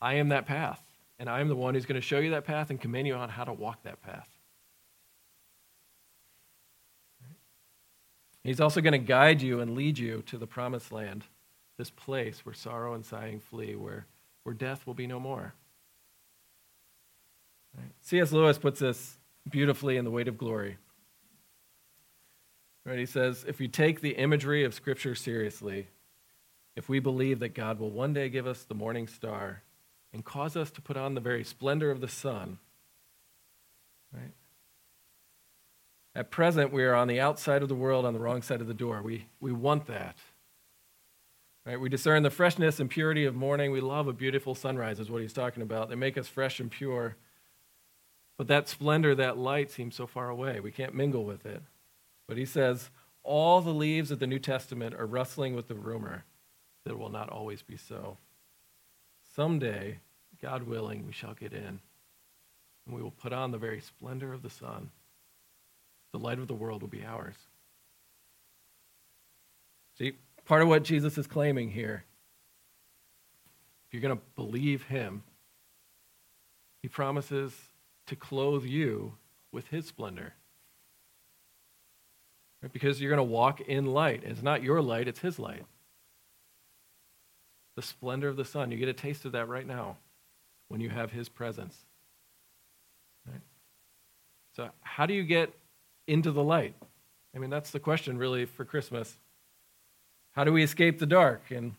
I 0.00 0.14
am 0.14 0.30
that 0.30 0.46
path, 0.46 0.82
and 1.20 1.30
I 1.30 1.40
am 1.40 1.46
the 1.46 1.54
one 1.54 1.74
who's 1.74 1.86
going 1.86 2.00
to 2.00 2.04
show 2.04 2.18
you 2.18 2.30
that 2.30 2.44
path 2.44 2.70
and 2.70 2.80
command 2.80 3.06
you 3.06 3.14
on 3.14 3.28
how 3.28 3.44
to 3.44 3.52
walk 3.52 3.84
that 3.84 4.02
path. 4.02 4.33
He's 8.44 8.60
also 8.60 8.82
going 8.82 8.92
to 8.92 8.98
guide 8.98 9.40
you 9.40 9.60
and 9.60 9.74
lead 9.74 9.98
you 9.98 10.22
to 10.26 10.36
the 10.36 10.46
promised 10.46 10.92
land, 10.92 11.24
this 11.78 11.90
place 11.90 12.44
where 12.44 12.54
sorrow 12.54 12.94
and 12.94 13.04
sighing 13.04 13.40
flee, 13.40 13.74
where, 13.74 14.06
where 14.42 14.54
death 14.54 14.86
will 14.86 14.94
be 14.94 15.06
no 15.06 15.18
more. 15.18 15.54
Right? 17.76 17.90
C.S. 18.02 18.32
Lewis 18.32 18.58
puts 18.58 18.80
this 18.80 19.16
beautifully 19.50 19.96
in 19.96 20.04
The 20.04 20.10
Weight 20.10 20.28
of 20.28 20.36
Glory. 20.36 20.76
Right, 22.84 22.98
he 22.98 23.06
says, 23.06 23.46
if 23.48 23.62
you 23.62 23.68
take 23.68 24.02
the 24.02 24.10
imagery 24.10 24.62
of 24.62 24.74
Scripture 24.74 25.14
seriously, 25.14 25.88
if 26.76 26.86
we 26.86 26.98
believe 26.98 27.40
that 27.40 27.54
God 27.54 27.78
will 27.78 27.90
one 27.90 28.12
day 28.12 28.28
give 28.28 28.46
us 28.46 28.64
the 28.64 28.74
morning 28.74 29.06
star 29.06 29.62
and 30.12 30.22
cause 30.22 30.54
us 30.54 30.70
to 30.72 30.82
put 30.82 30.98
on 30.98 31.14
the 31.14 31.20
very 31.20 31.44
splendor 31.44 31.90
of 31.90 32.02
the 32.02 32.08
sun, 32.08 32.58
right? 34.12 34.32
At 36.16 36.30
present, 36.30 36.72
we 36.72 36.84
are 36.84 36.94
on 36.94 37.08
the 37.08 37.20
outside 37.20 37.62
of 37.62 37.68
the 37.68 37.74
world, 37.74 38.04
on 38.04 38.12
the 38.12 38.20
wrong 38.20 38.40
side 38.40 38.60
of 38.60 38.68
the 38.68 38.74
door. 38.74 39.02
We, 39.02 39.26
we 39.40 39.52
want 39.52 39.86
that. 39.86 40.16
Right? 41.66 41.80
We 41.80 41.88
discern 41.88 42.22
the 42.22 42.30
freshness 42.30 42.78
and 42.78 42.88
purity 42.88 43.24
of 43.24 43.34
morning. 43.34 43.72
We 43.72 43.80
love 43.80 44.06
a 44.06 44.12
beautiful 44.12 44.54
sunrise, 44.54 45.00
is 45.00 45.10
what 45.10 45.22
he's 45.22 45.32
talking 45.32 45.62
about. 45.62 45.88
They 45.88 45.96
make 45.96 46.16
us 46.16 46.28
fresh 46.28 46.60
and 46.60 46.70
pure. 46.70 47.16
But 48.36 48.48
that 48.48 48.68
splendor, 48.68 49.14
that 49.14 49.38
light 49.38 49.70
seems 49.70 49.94
so 49.94 50.06
far 50.06 50.28
away. 50.28 50.60
We 50.60 50.70
can't 50.70 50.94
mingle 50.94 51.24
with 51.24 51.46
it. 51.46 51.62
But 52.28 52.36
he 52.36 52.44
says, 52.44 52.90
all 53.22 53.60
the 53.60 53.70
leaves 53.70 54.10
of 54.10 54.18
the 54.18 54.26
New 54.26 54.38
Testament 54.38 54.94
are 54.94 55.06
rustling 55.06 55.56
with 55.56 55.66
the 55.66 55.74
rumor 55.74 56.24
that 56.84 56.92
it 56.92 56.98
will 56.98 57.10
not 57.10 57.30
always 57.30 57.62
be 57.62 57.76
so. 57.76 58.18
Someday, 59.34 59.98
God 60.40 60.64
willing, 60.64 61.06
we 61.06 61.12
shall 61.12 61.34
get 61.34 61.52
in, 61.52 61.80
and 62.86 62.94
we 62.94 63.02
will 63.02 63.10
put 63.10 63.32
on 63.32 63.50
the 63.50 63.58
very 63.58 63.80
splendor 63.80 64.32
of 64.32 64.42
the 64.42 64.50
sun. 64.50 64.90
The 66.14 66.20
light 66.20 66.38
of 66.38 66.46
the 66.46 66.54
world 66.54 66.80
will 66.80 66.88
be 66.88 67.04
ours. 67.04 67.34
See, 69.98 70.12
part 70.44 70.62
of 70.62 70.68
what 70.68 70.84
Jesus 70.84 71.18
is 71.18 71.26
claiming 71.26 71.72
here, 71.72 72.04
if 73.84 73.92
you're 73.92 74.00
going 74.00 74.16
to 74.16 74.22
believe 74.36 74.84
him, 74.84 75.24
he 76.82 76.88
promises 76.88 77.52
to 78.06 78.14
clothe 78.14 78.64
you 78.64 79.14
with 79.50 79.66
his 79.66 79.88
splendor. 79.88 80.34
Right? 82.62 82.72
Because 82.72 83.00
you're 83.00 83.10
going 83.10 83.16
to 83.16 83.24
walk 83.24 83.60
in 83.62 83.86
light. 83.86 84.22
It's 84.24 84.40
not 84.40 84.62
your 84.62 84.80
light, 84.80 85.08
it's 85.08 85.18
his 85.18 85.40
light. 85.40 85.64
The 87.74 87.82
splendor 87.82 88.28
of 88.28 88.36
the 88.36 88.44
sun. 88.44 88.70
You 88.70 88.76
get 88.76 88.88
a 88.88 88.92
taste 88.92 89.24
of 89.24 89.32
that 89.32 89.48
right 89.48 89.66
now 89.66 89.96
when 90.68 90.80
you 90.80 90.90
have 90.90 91.10
his 91.10 91.28
presence. 91.28 91.76
Right? 93.26 93.40
So, 94.54 94.68
how 94.80 95.06
do 95.06 95.14
you 95.14 95.24
get 95.24 95.52
into 96.06 96.30
the 96.30 96.42
light? 96.42 96.74
I 97.34 97.38
mean, 97.38 97.50
that's 97.50 97.70
the 97.70 97.80
question 97.80 98.18
really 98.18 98.44
for 98.44 98.64
Christmas. 98.64 99.16
How 100.32 100.44
do 100.44 100.52
we 100.52 100.62
escape 100.62 100.98
the 100.98 101.06
dark? 101.06 101.50
And 101.50 101.74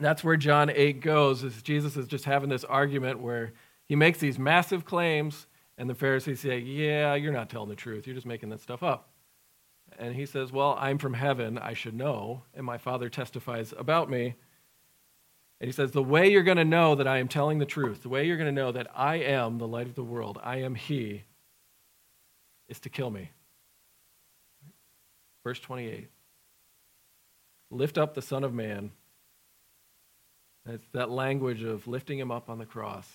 that's 0.00 0.24
where 0.24 0.36
John 0.36 0.70
8 0.70 1.00
goes, 1.00 1.44
is 1.44 1.62
Jesus 1.62 1.96
is 1.96 2.06
just 2.06 2.24
having 2.24 2.48
this 2.48 2.64
argument 2.64 3.20
where 3.20 3.52
he 3.86 3.96
makes 3.96 4.18
these 4.18 4.38
massive 4.38 4.84
claims, 4.84 5.46
and 5.76 5.88
the 5.88 5.94
Pharisees 5.94 6.40
say, 6.40 6.58
Yeah, 6.58 7.14
you're 7.14 7.32
not 7.32 7.50
telling 7.50 7.68
the 7.68 7.76
truth. 7.76 8.06
You're 8.06 8.14
just 8.14 8.26
making 8.26 8.48
that 8.50 8.60
stuff 8.60 8.82
up. 8.82 9.08
And 9.98 10.14
he 10.14 10.26
says, 10.26 10.52
Well, 10.52 10.76
I'm 10.78 10.98
from 10.98 11.14
heaven. 11.14 11.58
I 11.58 11.74
should 11.74 11.94
know. 11.94 12.42
And 12.54 12.64
my 12.64 12.78
Father 12.78 13.08
testifies 13.08 13.74
about 13.76 14.10
me. 14.10 14.34
And 15.60 15.68
he 15.68 15.72
says, 15.72 15.92
The 15.92 16.02
way 16.02 16.30
you're 16.30 16.42
going 16.42 16.56
to 16.56 16.64
know 16.64 16.94
that 16.94 17.06
I 17.06 17.18
am 17.18 17.28
telling 17.28 17.58
the 17.58 17.66
truth, 17.66 18.02
the 18.02 18.08
way 18.08 18.26
you're 18.26 18.36
going 18.36 18.54
to 18.54 18.60
know 18.60 18.72
that 18.72 18.88
I 18.94 19.16
am 19.16 19.58
the 19.58 19.68
light 19.68 19.86
of 19.86 19.94
the 19.94 20.04
world, 20.04 20.38
I 20.42 20.56
am 20.58 20.74
He, 20.74 21.24
is 22.68 22.80
to 22.80 22.88
kill 22.88 23.10
me. 23.10 23.30
Verse 25.42 25.60
28 25.60 26.08
Lift 27.70 27.98
up 27.98 28.14
the 28.14 28.22
Son 28.22 28.44
of 28.44 28.54
Man. 28.54 28.92
it's 30.66 30.86
that 30.92 31.10
language 31.10 31.62
of 31.62 31.86
lifting 31.86 32.18
him 32.18 32.30
up 32.30 32.48
on 32.48 32.58
the 32.58 32.66
cross 32.66 33.08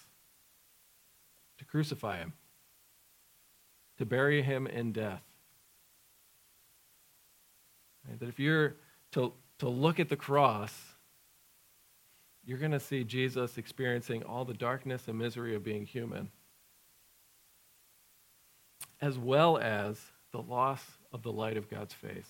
to 1.57 1.65
crucify 1.65 2.17
him, 2.17 2.33
to 3.97 4.05
bury 4.05 4.41
him 4.41 4.67
in 4.67 4.91
death. 4.91 5.23
Right? 8.07 8.19
That 8.19 8.29
if 8.29 8.39
you're 8.39 8.75
to, 9.11 9.33
to 9.59 9.69
look 9.69 9.99
at 9.99 10.09
the 10.09 10.15
cross, 10.15 10.73
you're 12.45 12.57
going 12.57 12.71
to 12.71 12.79
see 12.79 13.03
Jesus 13.03 13.57
experiencing 13.57 14.23
all 14.23 14.45
the 14.45 14.53
darkness 14.53 15.07
and 15.07 15.17
misery 15.17 15.55
of 15.55 15.63
being 15.63 15.85
human, 15.85 16.31
as 19.01 19.17
well 19.17 19.57
as 19.57 19.99
the 20.31 20.41
loss 20.41 20.83
of 21.11 21.23
the 21.23 21.31
light 21.31 21.57
of 21.57 21.69
God's 21.69 21.93
face, 21.93 22.29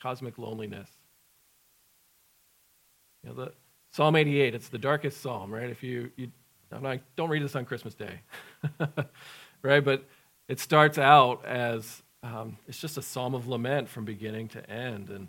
cosmic 0.00 0.38
loneliness. 0.38 0.88
You 3.22 3.30
know, 3.30 3.34
the, 3.36 3.52
Psalm 3.90 4.16
88, 4.16 4.54
it's 4.54 4.68
the 4.68 4.78
darkest 4.78 5.20
psalm, 5.20 5.52
right? 5.52 5.70
If 5.70 5.82
you, 5.82 6.10
you 6.16 6.30
not, 6.70 7.00
don't 7.16 7.30
read 7.30 7.42
this 7.42 7.56
on 7.56 7.64
Christmas 7.64 7.94
Day, 7.94 8.20
right? 9.62 9.84
But 9.84 10.04
it 10.48 10.60
starts 10.60 10.98
out 10.98 11.44
as 11.44 12.02
um, 12.22 12.58
it's 12.66 12.78
just 12.78 12.98
a 12.98 13.02
psalm 13.02 13.34
of 13.34 13.48
lament 13.48 13.88
from 13.88 14.04
beginning 14.04 14.48
to 14.48 14.70
end. 14.70 15.08
And, 15.08 15.28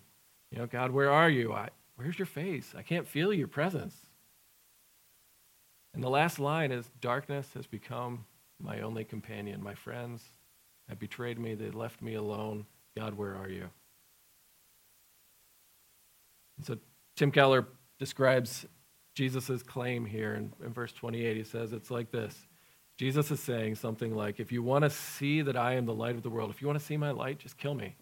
you 0.52 0.58
know, 0.58 0.66
God, 0.66 0.92
where 0.92 1.12
are 1.12 1.30
you? 1.30 1.54
I, 1.54 1.70
where's 1.96 2.18
your 2.18 2.26
face? 2.26 2.74
I 2.78 2.82
can't 2.82 3.08
feel 3.08 3.34
your 3.34 3.48
presence. 3.48 3.96
And 5.94 6.04
the 6.04 6.10
last 6.10 6.40
line 6.40 6.72
is 6.72 6.90
Darkness 7.02 7.48
has 7.56 7.66
become 7.66 8.26
my 8.62 8.82
only 8.82 9.04
companion. 9.04 9.64
My 9.64 9.74
friends 9.74 10.24
have 10.88 11.00
betrayed 11.00 11.40
me, 11.40 11.56
they 11.56 11.70
left 11.70 12.02
me 12.02 12.16
alone. 12.16 12.66
God, 12.98 13.14
where 13.14 13.36
are 13.36 13.50
you? 13.50 13.70
And 16.58 16.66
so 16.66 16.78
Tim 17.16 17.32
Keller 17.32 17.68
describes 18.00 18.66
Jesus' 19.14 19.64
claim 19.64 20.06
here 20.06 20.36
in, 20.36 20.52
in 20.64 20.74
verse 20.74 20.92
28. 20.94 21.38
He 21.38 21.44
says 21.44 21.74
it's 21.74 21.92
like 21.92 22.12
this 22.12 22.36
Jesus 22.98 23.32
is 23.32 23.40
saying 23.40 23.76
something 23.76 24.14
like, 24.14 24.40
If 24.40 24.52
you 24.52 24.62
want 24.62 24.84
to 24.84 24.90
see 24.90 25.42
that 25.42 25.56
I 25.56 25.76
am 25.76 25.86
the 25.86 25.94
light 25.94 26.16
of 26.16 26.24
the 26.24 26.30
world, 26.30 26.50
if 26.50 26.62
you 26.62 26.68
want 26.68 26.80
to 26.80 26.86
see 26.86 26.98
my 26.98 27.12
light, 27.12 27.40
just 27.40 27.58
kill 27.58 27.74
me. 27.74 27.96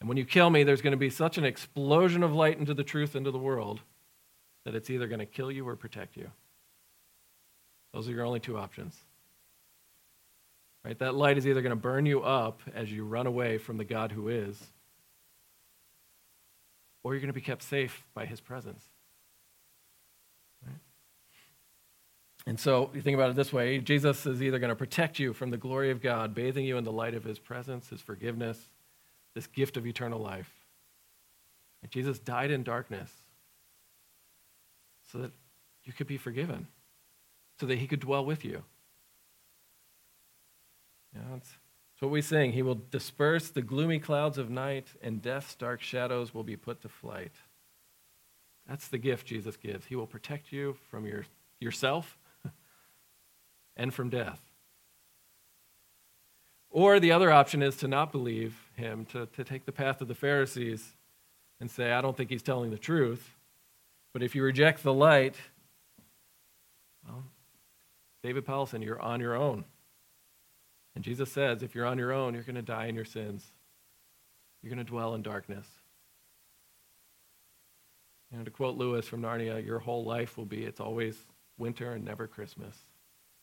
And 0.00 0.08
when 0.08 0.18
you 0.18 0.24
kill 0.24 0.50
me, 0.50 0.64
there's 0.64 0.82
going 0.82 0.92
to 0.92 0.98
be 0.98 1.10
such 1.10 1.38
an 1.38 1.44
explosion 1.44 2.22
of 2.22 2.34
light 2.34 2.58
into 2.58 2.74
the 2.74 2.84
truth, 2.84 3.16
into 3.16 3.30
the 3.30 3.38
world, 3.38 3.80
that 4.64 4.74
it's 4.74 4.90
either 4.90 5.08
going 5.08 5.18
to 5.18 5.26
kill 5.26 5.50
you 5.50 5.66
or 5.66 5.76
protect 5.76 6.16
you. 6.16 6.30
Those 7.98 8.08
are 8.08 8.12
your 8.12 8.24
only 8.26 8.38
two 8.38 8.56
options. 8.56 8.96
Right? 10.84 10.96
That 11.00 11.16
light 11.16 11.36
is 11.36 11.48
either 11.48 11.62
going 11.62 11.70
to 11.70 11.76
burn 11.76 12.06
you 12.06 12.22
up 12.22 12.60
as 12.72 12.92
you 12.92 13.04
run 13.04 13.26
away 13.26 13.58
from 13.58 13.76
the 13.76 13.84
God 13.84 14.12
who 14.12 14.28
is, 14.28 14.56
or 17.02 17.12
you're 17.12 17.20
going 17.20 17.26
to 17.26 17.32
be 17.32 17.40
kept 17.40 17.64
safe 17.64 18.06
by 18.14 18.24
his 18.24 18.40
presence. 18.40 18.84
And 22.46 22.60
so 22.60 22.88
you 22.94 23.02
think 23.02 23.16
about 23.16 23.30
it 23.30 23.36
this 23.36 23.52
way 23.52 23.80
Jesus 23.80 24.24
is 24.26 24.44
either 24.44 24.60
going 24.60 24.70
to 24.70 24.76
protect 24.76 25.18
you 25.18 25.32
from 25.32 25.50
the 25.50 25.56
glory 25.56 25.90
of 25.90 26.00
God, 26.00 26.36
bathing 26.36 26.64
you 26.64 26.76
in 26.76 26.84
the 26.84 26.92
light 26.92 27.14
of 27.14 27.24
his 27.24 27.40
presence, 27.40 27.88
his 27.88 28.00
forgiveness, 28.00 28.70
this 29.34 29.48
gift 29.48 29.76
of 29.76 29.88
eternal 29.88 30.20
life. 30.20 30.52
And 31.82 31.90
Jesus 31.90 32.20
died 32.20 32.52
in 32.52 32.62
darkness 32.62 33.10
so 35.10 35.18
that 35.18 35.32
you 35.82 35.92
could 35.92 36.06
be 36.06 36.16
forgiven, 36.16 36.68
so 37.58 37.66
that 37.66 37.78
he 37.78 37.86
could 37.86 38.00
dwell 38.00 38.24
with 38.24 38.44
you. 38.44 38.62
Yeah, 41.14 41.22
that's, 41.32 41.48
that's 41.48 42.02
what 42.02 42.10
we 42.10 42.22
sing. 42.22 42.52
He 42.52 42.62
will 42.62 42.80
disperse 42.90 43.50
the 43.50 43.62
gloomy 43.62 43.98
clouds 43.98 44.38
of 44.38 44.50
night, 44.50 44.88
and 45.02 45.20
death's 45.20 45.54
dark 45.54 45.80
shadows 45.80 46.32
will 46.32 46.44
be 46.44 46.56
put 46.56 46.80
to 46.82 46.88
flight. 46.88 47.32
That's 48.68 48.88
the 48.88 48.98
gift 48.98 49.26
Jesus 49.26 49.56
gives. 49.56 49.86
He 49.86 49.96
will 49.96 50.06
protect 50.06 50.52
you 50.52 50.76
from 50.90 51.06
your, 51.06 51.24
yourself 51.58 52.18
and 53.76 53.92
from 53.92 54.10
death. 54.10 54.40
Or 56.70 57.00
the 57.00 57.12
other 57.12 57.32
option 57.32 57.62
is 57.62 57.76
to 57.78 57.88
not 57.88 58.12
believe 58.12 58.54
him, 58.76 59.06
to, 59.06 59.26
to 59.26 59.42
take 59.42 59.64
the 59.64 59.72
path 59.72 60.02
of 60.02 60.08
the 60.08 60.14
Pharisees 60.14 60.94
and 61.60 61.70
say, 61.70 61.92
I 61.92 62.02
don't 62.02 62.16
think 62.16 62.30
he's 62.30 62.42
telling 62.42 62.70
the 62.70 62.78
truth. 62.78 63.34
But 64.12 64.22
if 64.22 64.34
you 64.34 64.42
reject 64.42 64.82
the 64.82 64.92
light, 64.92 65.34
well, 67.06 67.24
David 68.22 68.46
Powlison, 68.46 68.84
you're 68.84 69.00
on 69.00 69.20
your 69.20 69.34
own. 69.34 69.64
And 70.94 71.04
Jesus 71.04 71.30
says, 71.30 71.62
if 71.62 71.74
you're 71.74 71.86
on 71.86 71.98
your 71.98 72.12
own, 72.12 72.34
you're 72.34 72.42
going 72.42 72.56
to 72.56 72.62
die 72.62 72.86
in 72.86 72.94
your 72.94 73.04
sins. 73.04 73.52
You're 74.62 74.74
going 74.74 74.84
to 74.84 74.90
dwell 74.90 75.14
in 75.14 75.22
darkness. 75.22 75.66
You 78.32 78.38
know, 78.38 78.44
to 78.44 78.50
quote 78.50 78.76
Lewis 78.76 79.06
from 79.06 79.22
Narnia, 79.22 79.64
your 79.64 79.78
whole 79.78 80.04
life 80.04 80.36
will 80.36 80.44
be 80.44 80.64
it's 80.64 80.80
always 80.80 81.16
winter 81.56 81.92
and 81.92 82.04
never 82.04 82.26
Christmas 82.26 82.76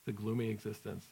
the 0.05 0.11
gloomy 0.11 0.49
existence. 0.49 1.05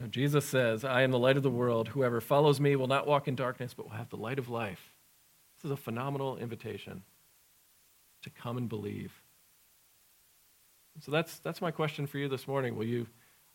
Now, 0.00 0.08
Jesus 0.08 0.44
says, 0.44 0.84
I 0.84 1.02
am 1.02 1.12
the 1.12 1.18
light 1.18 1.36
of 1.36 1.44
the 1.44 1.50
world. 1.50 1.88
Whoever 1.88 2.20
follows 2.20 2.58
me 2.58 2.74
will 2.74 2.88
not 2.88 3.06
walk 3.06 3.28
in 3.28 3.36
darkness, 3.36 3.72
but 3.72 3.84
will 3.84 3.96
have 3.96 4.10
the 4.10 4.16
light 4.16 4.40
of 4.40 4.48
life. 4.48 4.90
This 5.56 5.66
is 5.66 5.70
a 5.70 5.76
phenomenal 5.76 6.36
invitation 6.36 7.04
to 8.22 8.30
come 8.30 8.56
and 8.56 8.68
believe. 8.68 9.21
So 11.00 11.10
that's, 11.10 11.38
that's 11.38 11.60
my 11.60 11.70
question 11.70 12.06
for 12.06 12.18
you 12.18 12.28
this 12.28 12.46
morning. 12.46 12.76
Will 12.76 12.86
you, 12.86 13.06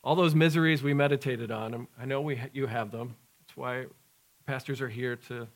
all 0.04 0.14
those 0.14 0.34
miseries 0.34 0.82
we 0.82 0.94
meditated 0.94 1.50
on, 1.50 1.74
um, 1.74 1.88
I 1.98 2.04
know 2.04 2.20
we, 2.20 2.40
you 2.52 2.66
have 2.66 2.90
them. 2.90 3.16
That's 3.40 3.56
why 3.56 3.86
pastors 4.46 4.80
are 4.80 4.88
here 4.88 5.16
to, 5.28 5.46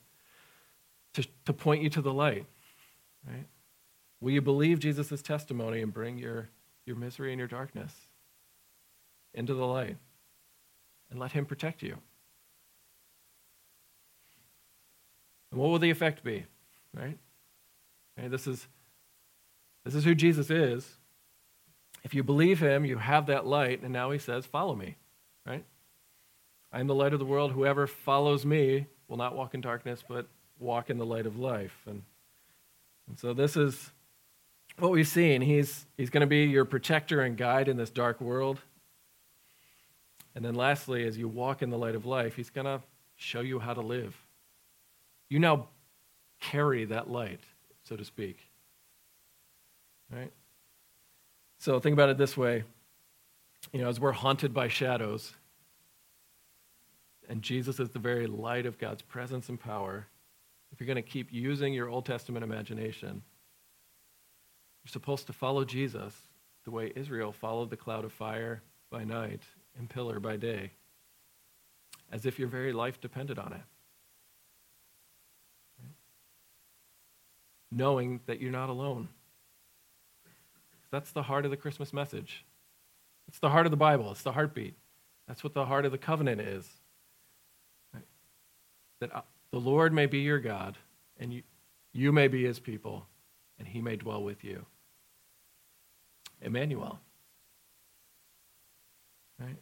to, 1.14 1.26
to 1.44 1.52
point 1.52 1.82
you 1.82 1.90
to 1.90 2.02
the 2.02 2.12
light, 2.12 2.46
right? 3.26 3.46
Will 4.20 4.30
you 4.30 4.40
believe 4.40 4.78
Jesus' 4.78 5.20
testimony 5.20 5.82
and 5.82 5.92
bring 5.92 6.16
your 6.16 6.48
your 6.86 6.96
misery 6.96 7.32
and 7.32 7.38
your 7.38 7.48
darkness 7.48 7.92
into 9.34 9.54
the 9.54 9.66
light 9.66 9.96
and 11.10 11.20
let 11.20 11.32
Him 11.32 11.46
protect 11.46 11.82
you. 11.82 11.96
And 15.50 15.60
what 15.60 15.70
will 15.70 15.78
the 15.78 15.90
effect 15.90 16.24
be? 16.24 16.44
Right? 16.94 17.18
This 18.16 18.46
is 18.46 18.66
this 19.84 19.94
is 19.94 20.04
who 20.04 20.14
Jesus 20.14 20.50
is. 20.50 20.96
If 22.04 22.14
you 22.14 22.22
believe 22.22 22.60
him, 22.60 22.84
you 22.84 22.98
have 22.98 23.26
that 23.26 23.46
light, 23.46 23.82
and 23.82 23.92
now 23.92 24.10
he 24.10 24.18
says, 24.18 24.46
Follow 24.46 24.74
me. 24.74 24.96
Right? 25.46 25.64
I 26.72 26.80
am 26.80 26.86
the 26.86 26.94
light 26.94 27.12
of 27.12 27.18
the 27.18 27.24
world. 27.24 27.52
Whoever 27.52 27.86
follows 27.86 28.46
me 28.46 28.86
will 29.08 29.16
not 29.16 29.36
walk 29.36 29.54
in 29.54 29.60
darkness, 29.60 30.02
but 30.06 30.26
walk 30.58 30.88
in 30.88 30.98
the 30.98 31.06
light 31.06 31.26
of 31.26 31.38
life. 31.38 31.76
And, 31.86 32.02
and 33.08 33.18
so 33.18 33.34
this 33.34 33.56
is 33.56 33.90
what 34.78 34.90
we've 34.90 35.06
seen. 35.06 35.42
He's, 35.42 35.86
he's 35.96 36.10
going 36.10 36.22
to 36.22 36.26
be 36.26 36.44
your 36.44 36.64
protector 36.64 37.20
and 37.20 37.36
guide 37.36 37.68
in 37.68 37.76
this 37.76 37.90
dark 37.90 38.20
world. 38.20 38.58
And 40.34 40.44
then 40.44 40.54
lastly, 40.54 41.06
as 41.06 41.18
you 41.18 41.28
walk 41.28 41.60
in 41.60 41.70
the 41.70 41.76
light 41.76 41.94
of 41.94 42.06
life, 42.06 42.36
he's 42.36 42.50
going 42.50 42.64
to 42.64 42.80
show 43.16 43.40
you 43.40 43.58
how 43.58 43.74
to 43.74 43.82
live. 43.82 44.16
You 45.28 45.38
now 45.38 45.68
carry 46.40 46.86
that 46.86 47.10
light, 47.10 47.40
so 47.84 47.96
to 47.96 48.04
speak. 48.04 48.38
Right? 50.10 50.32
So 51.62 51.78
think 51.78 51.92
about 51.94 52.08
it 52.08 52.18
this 52.18 52.36
way. 52.36 52.64
You 53.72 53.82
know, 53.82 53.88
as 53.88 54.00
we're 54.00 54.10
haunted 54.10 54.52
by 54.52 54.66
shadows, 54.66 55.32
and 57.28 57.40
Jesus 57.40 57.78
is 57.78 57.90
the 57.90 58.00
very 58.00 58.26
light 58.26 58.66
of 58.66 58.80
God's 58.80 59.02
presence 59.02 59.48
and 59.48 59.60
power, 59.60 60.08
if 60.72 60.80
you're 60.80 60.88
going 60.88 60.96
to 60.96 61.08
keep 61.08 61.32
using 61.32 61.72
your 61.72 61.88
Old 61.88 62.04
Testament 62.04 62.42
imagination, 62.42 63.22
you're 64.82 64.90
supposed 64.90 65.28
to 65.28 65.32
follow 65.32 65.64
Jesus 65.64 66.12
the 66.64 66.72
way 66.72 66.92
Israel 66.96 67.30
followed 67.30 67.70
the 67.70 67.76
cloud 67.76 68.04
of 68.04 68.12
fire 68.12 68.60
by 68.90 69.04
night 69.04 69.42
and 69.78 69.88
pillar 69.88 70.18
by 70.18 70.34
day, 70.34 70.72
as 72.10 72.26
if 72.26 72.40
your 72.40 72.48
very 72.48 72.72
life 72.72 73.00
depended 73.00 73.38
on 73.38 73.52
it. 73.52 73.62
Knowing 77.70 78.18
that 78.26 78.40
you're 78.40 78.50
not 78.50 78.68
alone. 78.68 79.08
That's 80.92 81.10
the 81.10 81.22
heart 81.22 81.44
of 81.44 81.50
the 81.50 81.56
Christmas 81.56 81.92
message. 81.92 82.44
It's 83.26 83.38
the 83.38 83.50
heart 83.50 83.66
of 83.66 83.70
the 83.70 83.76
Bible, 83.76 84.12
it's 84.12 84.22
the 84.22 84.32
heartbeat. 84.32 84.74
That's 85.26 85.42
what 85.42 85.54
the 85.54 85.64
heart 85.64 85.86
of 85.86 85.92
the 85.92 85.98
covenant 85.98 86.40
is. 86.40 86.68
That 89.00 89.14
uh, 89.16 89.22
the 89.50 89.58
Lord 89.58 89.92
may 89.92 90.06
be 90.06 90.18
your 90.18 90.38
God, 90.38 90.76
and 91.18 91.32
you, 91.32 91.42
you 91.92 92.12
may 92.12 92.28
be 92.28 92.44
his 92.44 92.60
people, 92.60 93.06
and 93.58 93.66
he 93.66 93.80
may 93.80 93.96
dwell 93.96 94.22
with 94.22 94.44
you. 94.44 94.66
Emmanuel. 96.40 97.00
Right? 99.40 99.56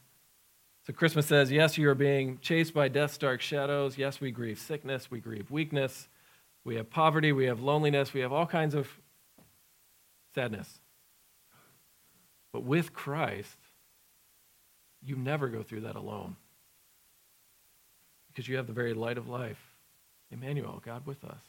So 0.87 0.93
Christmas 0.93 1.27
says, 1.27 1.53
yes, 1.53 1.79
you 1.79 1.89
are 1.89 1.95
being 1.95 2.39
chased 2.41 2.75
by 2.75 2.89
death's 2.89 3.19
dark 3.19 3.41
shadows. 3.41 3.97
Yes, 3.97 4.21
we 4.21 4.31
grieve 4.31 4.59
sickness, 4.59 5.11
we 5.11 5.21
grieve 5.21 5.51
weakness, 5.51 6.09
we 6.65 6.75
have 6.75 6.91
poverty, 6.91 7.33
we 7.33 7.45
have 7.45 7.61
loneliness, 7.61 8.13
we 8.13 8.21
have 8.21 8.33
all 8.33 8.47
kinds 8.47 8.75
of 8.75 8.89
sadness. 10.35 10.81
But 12.61 12.67
with 12.67 12.93
Christ, 12.93 13.57
you 15.03 15.17
never 15.17 15.49
go 15.49 15.63
through 15.63 15.81
that 15.81 15.97
alone. 15.97 16.37
Because 18.29 18.49
you 18.49 18.59
have 18.59 18.67
the 18.67 18.75
very 18.75 18.93
light 18.93 19.17
of 19.17 19.31
life. 19.31 19.57
Emmanuel, 20.31 20.83
God 20.85 21.07
with 21.07 21.25
us. 21.25 21.41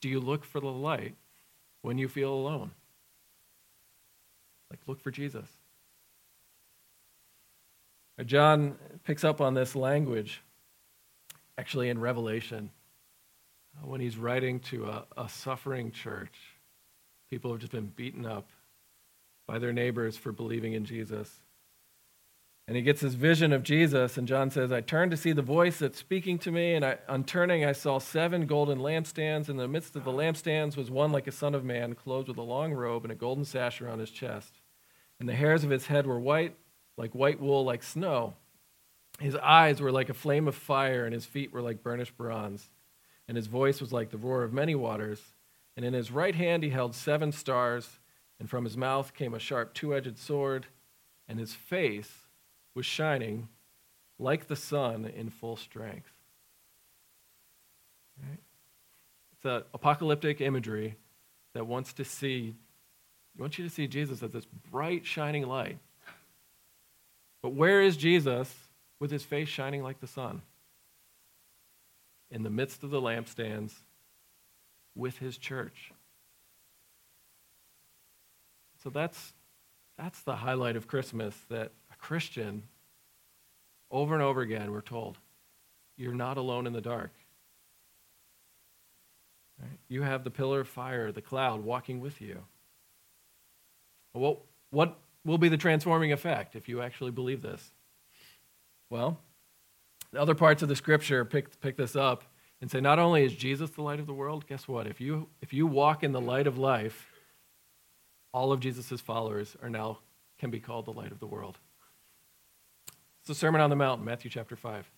Do 0.00 0.08
you 0.08 0.20
look 0.20 0.42
for 0.42 0.58
the 0.58 0.68
light 0.68 1.14
when 1.82 1.98
you 1.98 2.08
feel 2.08 2.32
alone? 2.32 2.70
Like, 4.70 4.80
look 4.86 5.02
for 5.02 5.10
Jesus. 5.10 5.46
John 8.24 8.76
picks 9.04 9.22
up 9.22 9.42
on 9.42 9.52
this 9.52 9.76
language 9.76 10.40
actually 11.58 11.90
in 11.90 12.00
Revelation 12.00 12.70
when 13.82 14.00
he's 14.00 14.16
writing 14.16 14.60
to 14.60 14.86
a, 14.86 15.04
a 15.18 15.28
suffering 15.28 15.90
church. 15.90 16.51
People 17.32 17.50
have 17.50 17.60
just 17.60 17.72
been 17.72 17.86
beaten 17.86 18.26
up 18.26 18.50
by 19.46 19.58
their 19.58 19.72
neighbors 19.72 20.18
for 20.18 20.32
believing 20.32 20.74
in 20.74 20.84
Jesus. 20.84 21.40
And 22.68 22.76
he 22.76 22.82
gets 22.82 23.00
his 23.00 23.14
vision 23.14 23.54
of 23.54 23.62
Jesus, 23.62 24.18
and 24.18 24.28
John 24.28 24.50
says, 24.50 24.70
I 24.70 24.82
turned 24.82 25.12
to 25.12 25.16
see 25.16 25.32
the 25.32 25.40
voice 25.40 25.78
that's 25.78 25.96
speaking 25.96 26.38
to 26.40 26.50
me, 26.50 26.74
and 26.74 26.84
I, 26.84 26.98
on 27.08 27.24
turning, 27.24 27.64
I 27.64 27.72
saw 27.72 27.98
seven 27.98 28.44
golden 28.44 28.80
lampstands. 28.80 29.48
In 29.48 29.56
the 29.56 29.66
midst 29.66 29.96
of 29.96 30.04
the 30.04 30.12
lampstands 30.12 30.76
was 30.76 30.90
one 30.90 31.10
like 31.10 31.26
a 31.26 31.32
son 31.32 31.54
of 31.54 31.64
man, 31.64 31.94
clothed 31.94 32.28
with 32.28 32.36
a 32.36 32.42
long 32.42 32.74
robe 32.74 33.04
and 33.04 33.12
a 33.12 33.14
golden 33.16 33.46
sash 33.46 33.80
around 33.80 34.00
his 34.00 34.10
chest. 34.10 34.60
And 35.18 35.26
the 35.26 35.34
hairs 35.34 35.64
of 35.64 35.70
his 35.70 35.86
head 35.86 36.06
were 36.06 36.20
white, 36.20 36.54
like 36.98 37.14
white 37.14 37.40
wool, 37.40 37.64
like 37.64 37.82
snow. 37.82 38.34
His 39.20 39.36
eyes 39.36 39.80
were 39.80 39.90
like 39.90 40.10
a 40.10 40.14
flame 40.14 40.48
of 40.48 40.54
fire, 40.54 41.06
and 41.06 41.14
his 41.14 41.24
feet 41.24 41.50
were 41.50 41.62
like 41.62 41.82
burnished 41.82 42.18
bronze. 42.18 42.68
And 43.26 43.38
his 43.38 43.46
voice 43.46 43.80
was 43.80 43.90
like 43.90 44.10
the 44.10 44.18
roar 44.18 44.42
of 44.42 44.52
many 44.52 44.74
waters. 44.74 45.22
And 45.76 45.84
in 45.84 45.94
his 45.94 46.10
right 46.10 46.34
hand 46.34 46.62
he 46.62 46.70
held 46.70 46.94
seven 46.94 47.32
stars, 47.32 47.98
and 48.38 48.48
from 48.48 48.64
his 48.64 48.76
mouth 48.76 49.14
came 49.14 49.34
a 49.34 49.38
sharp 49.38 49.74
two 49.74 49.94
edged 49.94 50.18
sword, 50.18 50.66
and 51.28 51.38
his 51.38 51.54
face 51.54 52.10
was 52.74 52.86
shining 52.86 53.48
like 54.18 54.46
the 54.46 54.56
sun 54.56 55.04
in 55.04 55.30
full 55.30 55.56
strength. 55.56 56.12
Right? 58.22 58.38
It's 59.32 59.44
an 59.44 59.62
apocalyptic 59.74 60.40
imagery 60.40 60.96
that 61.54 61.66
wants 61.66 61.92
to 61.94 62.04
see, 62.04 62.54
wants 63.36 63.58
you 63.58 63.64
to 63.64 63.70
see 63.70 63.86
Jesus 63.86 64.22
as 64.22 64.30
this 64.30 64.46
bright, 64.70 65.04
shining 65.06 65.46
light. 65.46 65.78
But 67.42 67.54
where 67.54 67.82
is 67.82 67.96
Jesus 67.96 68.54
with 69.00 69.10
his 69.10 69.24
face 69.24 69.48
shining 69.48 69.82
like 69.82 70.00
the 70.00 70.06
sun? 70.06 70.42
In 72.30 72.42
the 72.44 72.50
midst 72.50 72.82
of 72.82 72.90
the 72.90 73.00
lampstands 73.00 73.72
with 74.94 75.18
his 75.18 75.38
church. 75.38 75.92
So 78.82 78.90
that's, 78.90 79.32
that's 79.96 80.20
the 80.22 80.36
highlight 80.36 80.76
of 80.76 80.86
Christmas 80.86 81.36
that 81.48 81.72
a 81.92 81.96
Christian, 81.96 82.64
over 83.90 84.14
and 84.14 84.22
over 84.22 84.40
again, 84.40 84.72
we're 84.72 84.80
told, 84.80 85.18
you're 85.96 86.14
not 86.14 86.36
alone 86.36 86.66
in 86.66 86.72
the 86.72 86.80
dark. 86.80 87.12
Right? 89.60 89.78
You 89.88 90.02
have 90.02 90.24
the 90.24 90.30
pillar 90.30 90.60
of 90.60 90.68
fire, 90.68 91.12
the 91.12 91.22
cloud 91.22 91.62
walking 91.62 92.00
with 92.00 92.20
you. 92.20 92.42
Well, 94.14 94.40
what 94.70 94.98
will 95.24 95.38
be 95.38 95.48
the 95.48 95.56
transforming 95.56 96.12
effect 96.12 96.56
if 96.56 96.68
you 96.68 96.82
actually 96.82 97.12
believe 97.12 97.42
this? 97.42 97.70
Well, 98.90 99.20
the 100.10 100.20
other 100.20 100.34
parts 100.34 100.62
of 100.62 100.68
the 100.68 100.76
scripture 100.76 101.24
pick, 101.24 101.60
pick 101.60 101.76
this 101.76 101.94
up 101.94 102.24
and 102.62 102.70
say 102.70 102.80
not 102.80 103.00
only 103.00 103.24
is 103.24 103.34
Jesus 103.34 103.70
the 103.70 103.82
light 103.82 103.98
of 103.98 104.06
the 104.06 104.14
world, 104.14 104.46
guess 104.46 104.68
what? 104.68 104.86
If 104.86 105.00
you, 105.00 105.28
if 105.42 105.52
you 105.52 105.66
walk 105.66 106.04
in 106.04 106.12
the 106.12 106.20
light 106.20 106.46
of 106.46 106.56
life, 106.56 107.10
all 108.32 108.52
of 108.52 108.60
Jesus' 108.60 109.00
followers 109.00 109.56
are 109.60 109.68
now 109.68 109.98
can 110.38 110.50
be 110.50 110.60
called 110.60 110.86
the 110.86 110.92
light 110.92 111.10
of 111.10 111.18
the 111.18 111.26
world. 111.26 111.58
It's 113.18 113.28
the 113.28 113.34
Sermon 113.34 113.60
on 113.60 113.68
the 113.68 113.74
Mount, 113.76 114.04
Matthew 114.04 114.30
chapter 114.30 114.54
5. 114.54 114.88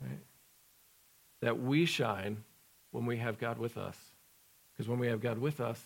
Right? 0.00 0.20
That 1.42 1.60
we 1.60 1.84
shine 1.84 2.44
when 2.92 3.04
we 3.04 3.16
have 3.16 3.38
God 3.38 3.58
with 3.58 3.76
us. 3.76 3.96
Because 4.72 4.88
when 4.88 5.00
we 5.00 5.08
have 5.08 5.20
God 5.20 5.38
with 5.38 5.60
us, 5.60 5.82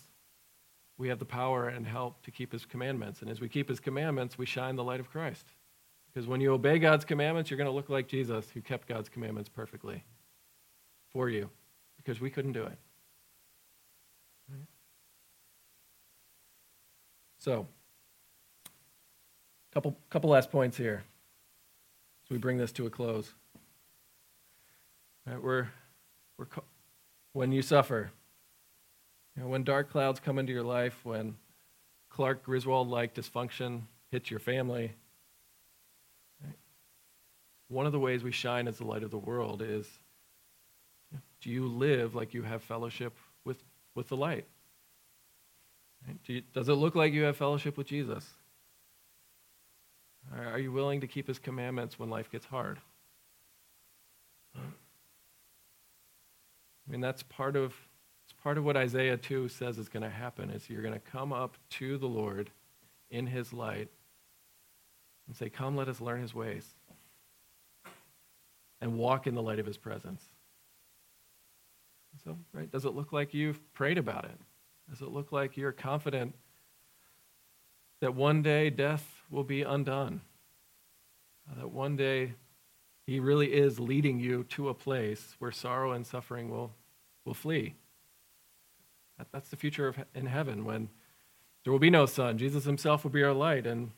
we 0.98 1.08
have 1.08 1.18
the 1.18 1.24
power 1.24 1.68
and 1.68 1.86
help 1.86 2.22
to 2.24 2.30
keep 2.30 2.52
his 2.52 2.66
commandments. 2.66 3.22
And 3.22 3.30
as 3.30 3.40
we 3.40 3.48
keep 3.48 3.70
his 3.70 3.80
commandments, 3.80 4.36
we 4.36 4.44
shine 4.44 4.76
the 4.76 4.84
light 4.84 5.00
of 5.00 5.10
Christ. 5.10 5.46
Because 6.12 6.26
when 6.26 6.40
you 6.40 6.52
obey 6.52 6.78
God's 6.78 7.04
commandments, 7.04 7.50
you're 7.50 7.58
going 7.58 7.70
to 7.70 7.74
look 7.74 7.88
like 7.88 8.06
Jesus, 8.06 8.50
who 8.50 8.60
kept 8.60 8.86
God's 8.86 9.08
commandments 9.08 9.48
perfectly 9.48 10.04
for 11.10 11.28
you, 11.28 11.48
because 11.96 12.20
we 12.20 12.30
couldn't 12.30 12.52
do 12.52 12.64
it. 12.64 12.78
So, 17.38 17.66
Couple, 19.72 19.96
couple 20.10 20.28
last 20.28 20.50
points 20.50 20.76
here 20.76 21.02
as 22.24 22.30
we 22.30 22.36
bring 22.36 22.58
this 22.58 22.72
to 22.72 22.84
a 22.84 22.90
close. 22.90 23.32
We're, 25.26 25.70
we're, 26.36 26.46
when 27.32 27.52
you 27.52 27.62
suffer, 27.62 28.10
you 29.34 29.42
know, 29.42 29.48
when 29.48 29.64
dark 29.64 29.90
clouds 29.90 30.20
come 30.20 30.38
into 30.38 30.52
your 30.52 30.62
life, 30.62 30.98
when 31.04 31.36
Clark 32.10 32.42
Griswold 32.44 32.88
like 32.88 33.14
dysfunction 33.14 33.82
hits 34.10 34.30
your 34.30 34.40
family, 34.40 34.92
one 37.72 37.86
of 37.86 37.92
the 37.92 37.98
ways 37.98 38.22
we 38.22 38.30
shine 38.32 38.68
as 38.68 38.78
the 38.78 38.84
light 38.84 39.02
of 39.02 39.10
the 39.10 39.18
world 39.18 39.62
is 39.62 39.88
do 41.40 41.50
you 41.50 41.66
live 41.66 42.14
like 42.14 42.34
you 42.34 42.42
have 42.42 42.62
fellowship 42.62 43.16
with, 43.44 43.62
with 43.94 44.08
the 44.08 44.16
light? 44.16 44.46
Right? 46.06 46.16
Do 46.24 46.34
you, 46.34 46.42
does 46.54 46.68
it 46.68 46.74
look 46.74 46.94
like 46.94 47.12
you 47.12 47.22
have 47.22 47.36
fellowship 47.36 47.76
with 47.76 47.88
Jesus? 47.88 48.24
Are 50.36 50.58
you 50.58 50.70
willing 50.70 51.00
to 51.00 51.06
keep 51.06 51.26
his 51.26 51.38
commandments 51.38 51.98
when 51.98 52.08
life 52.10 52.30
gets 52.30 52.46
hard? 52.46 52.78
I 54.56 54.60
mean, 56.88 57.00
that's 57.00 57.22
part 57.24 57.56
of 57.56 57.74
it's 58.24 58.34
part 58.42 58.56
of 58.56 58.64
what 58.64 58.76
Isaiah 58.76 59.16
2 59.16 59.48
says 59.48 59.78
is 59.78 59.88
going 59.88 60.04
to 60.04 60.10
happen 60.10 60.50
is 60.50 60.70
you're 60.70 60.82
going 60.82 60.94
to 60.94 61.00
come 61.00 61.32
up 61.32 61.56
to 61.70 61.98
the 61.98 62.06
Lord 62.06 62.50
in 63.10 63.26
his 63.26 63.52
light 63.52 63.88
and 65.26 65.34
say, 65.36 65.48
"Come, 65.48 65.76
let 65.76 65.88
us 65.88 66.00
learn 66.00 66.20
his 66.20 66.34
ways." 66.34 66.74
And 68.82 68.98
walk 68.98 69.26
in 69.26 69.34
the 69.34 69.42
light 69.42 69.58
of 69.60 69.64
his 69.64 69.78
presence. 69.78 70.22
So, 72.24 72.36
right, 72.52 72.70
does 72.70 72.84
it 72.84 72.94
look 72.94 73.12
like 73.12 73.32
you've 73.32 73.72
prayed 73.72 73.96
about 73.96 74.26
it? 74.26 74.38
Does 74.90 75.00
it 75.00 75.08
look 75.08 75.32
like 75.32 75.56
you're 75.56 75.72
confident 75.72 76.34
that 78.00 78.14
one 78.14 78.42
day 78.42 78.68
death 78.68 79.22
will 79.30 79.44
be 79.44 79.62
undone. 79.62 80.20
uh, 81.50 81.60
that 81.60 81.70
one 81.70 81.96
day 81.96 82.34
he 83.06 83.20
really 83.20 83.52
is 83.52 83.80
leading 83.80 84.20
you 84.20 84.44
to 84.44 84.68
a 84.68 84.74
place 84.74 85.34
where 85.38 85.52
sorrow 85.52 85.92
and 85.92 86.06
suffering 86.06 86.50
will, 86.50 86.72
will 87.24 87.34
flee. 87.34 87.74
That, 89.18 89.28
that's 89.32 89.48
the 89.48 89.56
future 89.56 89.88
of, 89.88 89.96
in 90.14 90.26
heaven 90.26 90.64
when 90.64 90.88
there 91.64 91.72
will 91.72 91.80
be 91.80 91.90
no 91.90 92.06
sun. 92.06 92.38
Jesus 92.38 92.64
himself 92.64 93.04
will 93.04 93.10
be 93.10 93.22
our 93.22 93.32
light 93.32 93.66
and 93.66 93.90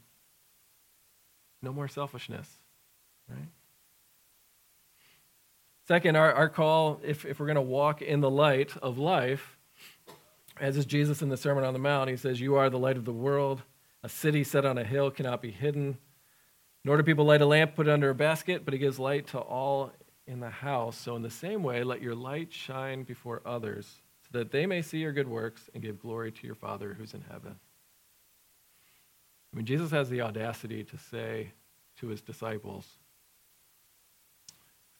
no 1.62 1.72
more 1.72 1.88
selfishness, 1.88 2.48
right? 3.28 3.48
Second, 5.86 6.16
our, 6.16 6.32
our 6.32 6.48
call, 6.48 7.00
if, 7.04 7.26
if 7.26 7.38
we're 7.38 7.46
going 7.46 7.56
to 7.56 7.62
walk 7.62 8.00
in 8.00 8.20
the 8.20 8.30
light 8.30 8.74
of 8.78 8.96
life, 8.96 9.58
as 10.58 10.76
is 10.76 10.86
Jesus 10.86 11.20
in 11.20 11.28
the 11.28 11.36
Sermon 11.36 11.64
on 11.64 11.74
the 11.74 11.78
Mount, 11.78 12.08
he 12.08 12.16
says, 12.16 12.40
You 12.40 12.54
are 12.54 12.70
the 12.70 12.78
light 12.78 12.96
of 12.96 13.04
the 13.04 13.12
world. 13.12 13.62
A 14.02 14.08
city 14.08 14.44
set 14.44 14.64
on 14.64 14.78
a 14.78 14.84
hill 14.84 15.10
cannot 15.10 15.42
be 15.42 15.50
hidden. 15.50 15.98
Nor 16.84 16.96
do 16.96 17.02
people 17.02 17.24
light 17.24 17.42
a 17.42 17.46
lamp, 17.46 17.74
put 17.74 17.86
it 17.86 17.90
under 17.92 18.10
a 18.10 18.14
basket, 18.14 18.64
but 18.64 18.72
he 18.72 18.78
gives 18.78 18.98
light 18.98 19.26
to 19.28 19.38
all 19.38 19.92
in 20.26 20.40
the 20.40 20.50
house. 20.50 20.96
So, 20.96 21.16
in 21.16 21.22
the 21.22 21.30
same 21.30 21.62
way, 21.62 21.82
let 21.82 22.02
your 22.02 22.14
light 22.14 22.52
shine 22.52 23.02
before 23.02 23.42
others, 23.44 24.00
so 24.22 24.38
that 24.38 24.52
they 24.52 24.66
may 24.66 24.80
see 24.82 24.98
your 24.98 25.12
good 25.12 25.28
works 25.28 25.68
and 25.74 25.82
give 25.82 26.00
glory 26.00 26.32
to 26.32 26.46
your 26.46 26.54
Father 26.54 26.94
who's 26.94 27.14
in 27.14 27.24
heaven. 27.30 27.56
I 29.52 29.56
mean, 29.56 29.66
Jesus 29.66 29.90
has 29.90 30.10
the 30.10 30.22
audacity 30.22 30.82
to 30.84 30.98
say 30.98 31.52
to 32.00 32.08
his 32.08 32.20
disciples, 32.20 32.86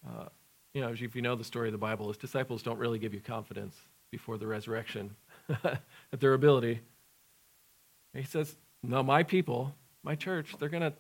uh, 0.07 0.27
you 0.75 0.81
know, 0.81 0.89
if 0.89 1.15
you 1.15 1.23
know 1.23 1.37
the 1.37 1.45
story 1.45 1.69
of 1.69 1.73
the 1.73 1.79
Bible, 1.79 2.09
his 2.09 2.17
disciples 2.17 2.63
don't 2.63 2.79
really 2.79 2.99
give 2.99 3.15
you 3.15 3.21
confidence 3.21 3.77
before 4.11 4.37
the 4.37 4.47
resurrection 4.47 5.15
at 5.65 5.81
their 6.21 6.35
ability. 6.35 6.81
he 8.13 8.25
says, 8.25 8.57
No, 8.83 9.03
my 9.03 9.23
people, 9.23 9.75
my 10.03 10.17
church, 10.17 10.55
they're 10.59 10.69
going 10.69 10.83
to 10.83 10.93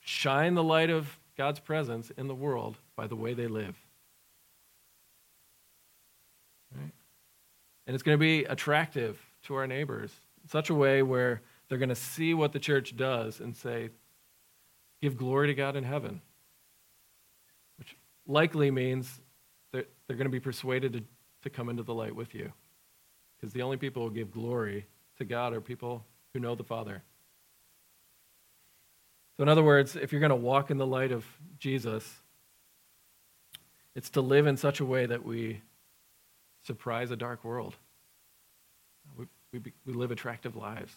shine 0.00 0.54
the 0.54 0.64
light 0.64 0.90
of 0.90 1.18
God's 1.36 1.60
presence 1.60 2.10
in 2.16 2.28
the 2.28 2.34
world 2.34 2.76
by 2.96 3.06
the 3.06 3.16
way 3.16 3.34
they 3.34 3.46
live. 3.46 3.76
Right? 6.74 6.92
And 7.86 7.94
it's 7.94 8.02
going 8.02 8.16
to 8.16 8.20
be 8.20 8.44
attractive 8.44 9.18
to 9.44 9.54
our 9.54 9.66
neighbors 9.66 10.12
in 10.42 10.48
such 10.48 10.70
a 10.70 10.74
way 10.74 11.02
where 11.02 11.42
they're 11.68 11.78
going 11.78 11.90
to 11.90 11.94
see 11.94 12.32
what 12.32 12.52
the 12.52 12.58
church 12.58 12.96
does 12.96 13.40
and 13.40 13.54
say, 13.54 13.90
Give 15.02 15.16
glory 15.16 15.46
to 15.46 15.54
God 15.54 15.76
in 15.76 15.84
heaven. 15.84 16.20
Likely 18.30 18.70
means 18.70 19.20
they're, 19.72 19.86
they're 20.06 20.16
going 20.16 20.26
to 20.26 20.30
be 20.30 20.38
persuaded 20.38 20.92
to, 20.92 21.02
to 21.42 21.50
come 21.50 21.68
into 21.68 21.82
the 21.82 21.92
light 21.92 22.14
with 22.14 22.32
you. 22.32 22.52
Because 23.36 23.52
the 23.52 23.62
only 23.62 23.76
people 23.76 24.06
who 24.06 24.14
give 24.14 24.30
glory 24.30 24.86
to 25.18 25.24
God 25.24 25.52
are 25.52 25.60
people 25.60 26.04
who 26.32 26.38
know 26.38 26.54
the 26.54 26.62
Father. 26.62 27.02
So, 29.36 29.42
in 29.42 29.48
other 29.48 29.64
words, 29.64 29.96
if 29.96 30.12
you're 30.12 30.20
going 30.20 30.30
to 30.30 30.36
walk 30.36 30.70
in 30.70 30.78
the 30.78 30.86
light 30.86 31.10
of 31.10 31.24
Jesus, 31.58 32.08
it's 33.96 34.10
to 34.10 34.20
live 34.20 34.46
in 34.46 34.56
such 34.56 34.78
a 34.78 34.84
way 34.84 35.06
that 35.06 35.24
we 35.24 35.60
surprise 36.62 37.10
a 37.10 37.16
dark 37.16 37.44
world. 37.44 37.74
We, 39.16 39.26
we, 39.52 39.60
we 39.86 39.92
live 39.92 40.12
attractive 40.12 40.54
lives. 40.54 40.92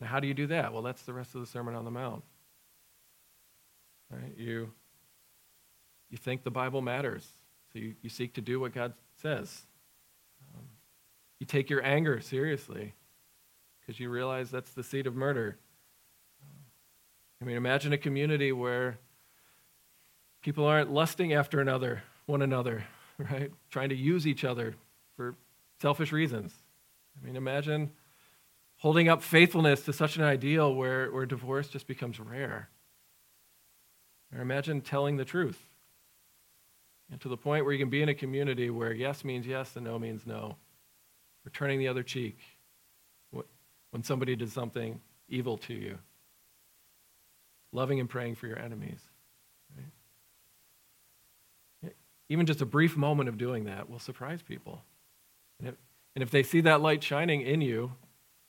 Now, 0.00 0.06
how 0.06 0.20
do 0.20 0.26
you 0.26 0.34
do 0.34 0.46
that? 0.46 0.72
Well, 0.72 0.82
that's 0.82 1.02
the 1.02 1.12
rest 1.12 1.34
of 1.34 1.42
the 1.42 1.46
Sermon 1.46 1.74
on 1.74 1.84
the 1.84 1.90
Mount. 1.90 2.22
Right? 4.10 4.36
You, 4.36 4.70
you 6.10 6.18
think 6.18 6.42
the 6.42 6.50
Bible 6.50 6.80
matters, 6.80 7.26
so 7.72 7.78
you, 7.78 7.94
you 8.00 8.08
seek 8.08 8.34
to 8.34 8.40
do 8.40 8.60
what 8.60 8.72
God 8.72 8.94
says. 9.20 9.66
Um, 10.54 10.64
you 11.38 11.46
take 11.46 11.68
your 11.68 11.84
anger 11.84 12.20
seriously 12.20 12.94
because 13.80 14.00
you 14.00 14.08
realize 14.08 14.50
that's 14.50 14.72
the 14.72 14.82
seed 14.82 15.06
of 15.06 15.14
murder. 15.14 15.58
I 17.40 17.44
mean, 17.44 17.56
imagine 17.56 17.92
a 17.92 17.98
community 17.98 18.52
where 18.52 18.98
people 20.42 20.64
aren't 20.64 20.90
lusting 20.90 21.32
after 21.32 21.60
another, 21.60 22.02
one 22.26 22.42
another, 22.42 22.84
right? 23.18 23.50
Trying 23.70 23.90
to 23.90 23.96
use 23.96 24.26
each 24.26 24.44
other 24.44 24.74
for 25.16 25.34
selfish 25.80 26.12
reasons. 26.12 26.54
I 27.20 27.26
mean, 27.26 27.36
imagine 27.36 27.90
holding 28.78 29.08
up 29.08 29.22
faithfulness 29.22 29.82
to 29.82 29.92
such 29.92 30.16
an 30.16 30.22
ideal 30.22 30.74
where, 30.74 31.10
where 31.10 31.26
divorce 31.26 31.68
just 31.68 31.86
becomes 31.86 32.18
rare. 32.18 32.68
Or 34.34 34.40
imagine 34.40 34.80
telling 34.80 35.16
the 35.16 35.24
truth 35.24 35.66
and 37.10 37.20
to 37.20 37.28
the 37.28 37.36
point 37.36 37.64
where 37.64 37.72
you 37.72 37.78
can 37.78 37.90
be 37.90 38.02
in 38.02 38.08
a 38.08 38.14
community 38.14 38.68
where 38.70 38.92
yes 38.92 39.24
means 39.24 39.46
yes 39.46 39.76
and 39.76 39.84
no 39.84 39.98
means 39.98 40.26
no. 40.26 40.56
Or 41.46 41.50
turning 41.50 41.78
the 41.78 41.88
other 41.88 42.02
cheek 42.02 42.38
when 43.90 44.02
somebody 44.02 44.36
did 44.36 44.50
something 44.50 45.00
evil 45.28 45.56
to 45.58 45.74
you. 45.74 45.98
Loving 47.72 48.00
and 48.00 48.08
praying 48.08 48.34
for 48.34 48.46
your 48.46 48.58
enemies. 48.58 49.00
Right? 51.82 51.94
Even 52.28 52.46
just 52.46 52.60
a 52.60 52.66
brief 52.66 52.96
moment 52.96 53.28
of 53.28 53.38
doing 53.38 53.64
that 53.64 53.88
will 53.88 53.98
surprise 53.98 54.42
people. 54.42 54.82
And 55.58 55.68
if, 55.68 55.74
and 56.14 56.22
if 56.22 56.30
they 56.30 56.42
see 56.42 56.60
that 56.62 56.80
light 56.80 57.02
shining 57.02 57.40
in 57.42 57.60
you, 57.60 57.92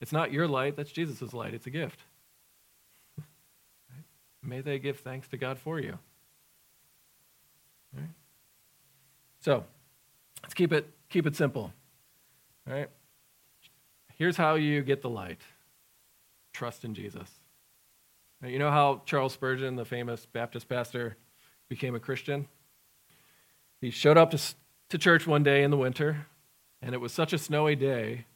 it's 0.00 0.12
not 0.12 0.32
your 0.32 0.46
light, 0.48 0.76
that's 0.76 0.92
Jesus' 0.92 1.32
light. 1.32 1.54
It's 1.54 1.66
a 1.66 1.70
gift. 1.70 2.00
May 4.42 4.60
they 4.60 4.78
give 4.78 5.00
thanks 5.00 5.28
to 5.28 5.36
God 5.36 5.58
for 5.58 5.78
you. 5.78 5.98
Right? 7.94 8.08
So, 9.40 9.64
let's 10.42 10.54
keep 10.54 10.72
it, 10.72 10.88
keep 11.08 11.26
it 11.26 11.36
simple. 11.36 11.72
All 12.66 12.74
right? 12.74 12.88
Here's 14.16 14.36
how 14.36 14.54
you 14.54 14.82
get 14.82 15.02
the 15.02 15.10
light 15.10 15.40
trust 16.52 16.84
in 16.84 16.94
Jesus. 16.94 17.28
Now, 18.42 18.48
you 18.48 18.58
know 18.58 18.70
how 18.70 19.02
Charles 19.06 19.32
Spurgeon, 19.32 19.76
the 19.76 19.84
famous 19.84 20.26
Baptist 20.26 20.68
pastor, 20.68 21.16
became 21.68 21.94
a 21.94 22.00
Christian? 22.00 22.48
He 23.80 23.90
showed 23.90 24.18
up 24.18 24.30
to, 24.32 24.38
to 24.90 24.98
church 24.98 25.26
one 25.26 25.42
day 25.42 25.62
in 25.62 25.70
the 25.70 25.76
winter, 25.76 26.26
and 26.82 26.94
it 26.94 26.98
was 26.98 27.12
such 27.12 27.32
a 27.32 27.38
snowy 27.38 27.76
day 27.76 28.26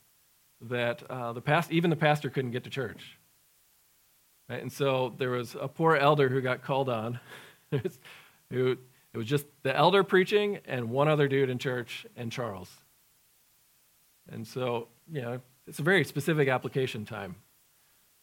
that 0.60 1.02
uh, 1.10 1.32
the 1.32 1.40
past, 1.40 1.70
even 1.70 1.90
the 1.90 1.96
pastor 1.96 2.30
couldn't 2.30 2.52
get 2.52 2.64
to 2.64 2.70
church. 2.70 3.18
Right? 4.48 4.60
And 4.60 4.72
so 4.72 5.14
there 5.18 5.30
was 5.30 5.56
a 5.58 5.68
poor 5.68 5.96
elder 5.96 6.28
who 6.28 6.40
got 6.40 6.62
called 6.62 6.88
on. 6.88 7.18
who, 8.50 8.76
it 9.12 9.16
was 9.16 9.26
just 9.26 9.46
the 9.62 9.74
elder 9.74 10.02
preaching 10.02 10.58
and 10.66 10.90
one 10.90 11.08
other 11.08 11.28
dude 11.28 11.50
in 11.50 11.58
church 11.58 12.06
and 12.16 12.30
Charles. 12.30 12.70
And 14.30 14.46
so, 14.46 14.88
you 15.10 15.22
know, 15.22 15.40
it's 15.66 15.78
a 15.78 15.82
very 15.82 16.04
specific 16.04 16.48
application 16.48 17.04
time. 17.04 17.36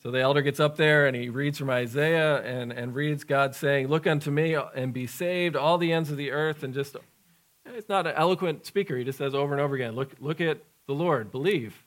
So 0.04 0.10
the 0.10 0.20
elder 0.20 0.42
gets 0.42 0.60
up 0.60 0.78
there 0.78 1.06
and 1.06 1.16
he 1.16 1.30
reads 1.30 1.60
from 1.60 1.70
Isaiah 1.70 2.42
and, 2.42 2.72
and 2.72 2.96
reads 2.96 3.24
God 3.24 3.54
saying, 3.54 3.88
Look 3.88 4.08
unto 4.08 4.32
me 4.32 4.56
and 4.76 4.94
be 4.94 5.06
saved, 5.06 5.56
all 5.56 5.78
the 5.78 5.94
ends 5.94 6.10
of 6.10 6.18
the 6.18 6.32
earth. 6.32 6.64
And 6.64 6.74
just, 6.74 6.96
it's 7.66 7.88
not 7.88 8.08
an 8.08 8.14
eloquent 8.16 8.66
speaker. 8.66 8.98
He 8.98 9.04
just 9.04 9.20
says 9.20 9.36
over 9.36 9.54
and 9.54 9.62
over 9.62 9.76
again, 9.76 9.94
Look, 9.94 10.14
look 10.20 10.42
at 10.42 10.58
the 10.88 10.94
Lord, 10.94 11.32
believe. 11.32 11.84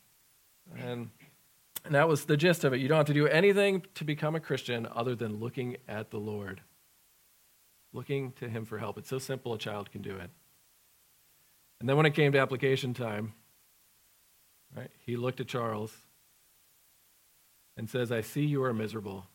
And, 0.79 1.11
and 1.85 1.95
that 1.95 2.09
was 2.09 2.25
the 2.25 2.37
gist 2.37 2.65
of 2.65 2.73
it. 2.73 2.81
You 2.81 2.89
don't 2.89 2.97
have 2.97 3.07
to 3.07 3.15
do 3.15 3.27
anything 3.27 3.83
to 3.95 4.05
become 4.05 4.35
a 4.35 4.41
Christian 4.41 4.89
other 4.91 5.15
than 5.15 5.39
looking 5.39 5.77
at 5.87 6.11
the 6.11 6.19
Lord, 6.19 6.63
looking 7.93 8.33
to 8.33 8.49
Him 8.49 8.65
for 8.65 8.79
help. 8.79 8.97
It's 8.97 9.09
so 9.09 9.19
simple 9.19 9.53
a 9.53 9.59
child 9.59 9.93
can 9.93 10.01
do 10.01 10.17
it. 10.17 10.31
And 11.81 11.89
then 11.89 11.97
when 11.97 12.07
it 12.07 12.15
came 12.15 12.33
to 12.33 12.39
application 12.39 12.95
time, 12.95 13.35
right, 14.75 14.91
he 15.05 15.17
looked 15.17 15.41
at 15.41 15.49
Charles 15.49 15.95
and 17.77 17.91
says, 17.91 18.11
I 18.11 18.23
see 18.23 18.45
you 18.45 18.63
are 18.63 18.73
miserable. 18.73 19.27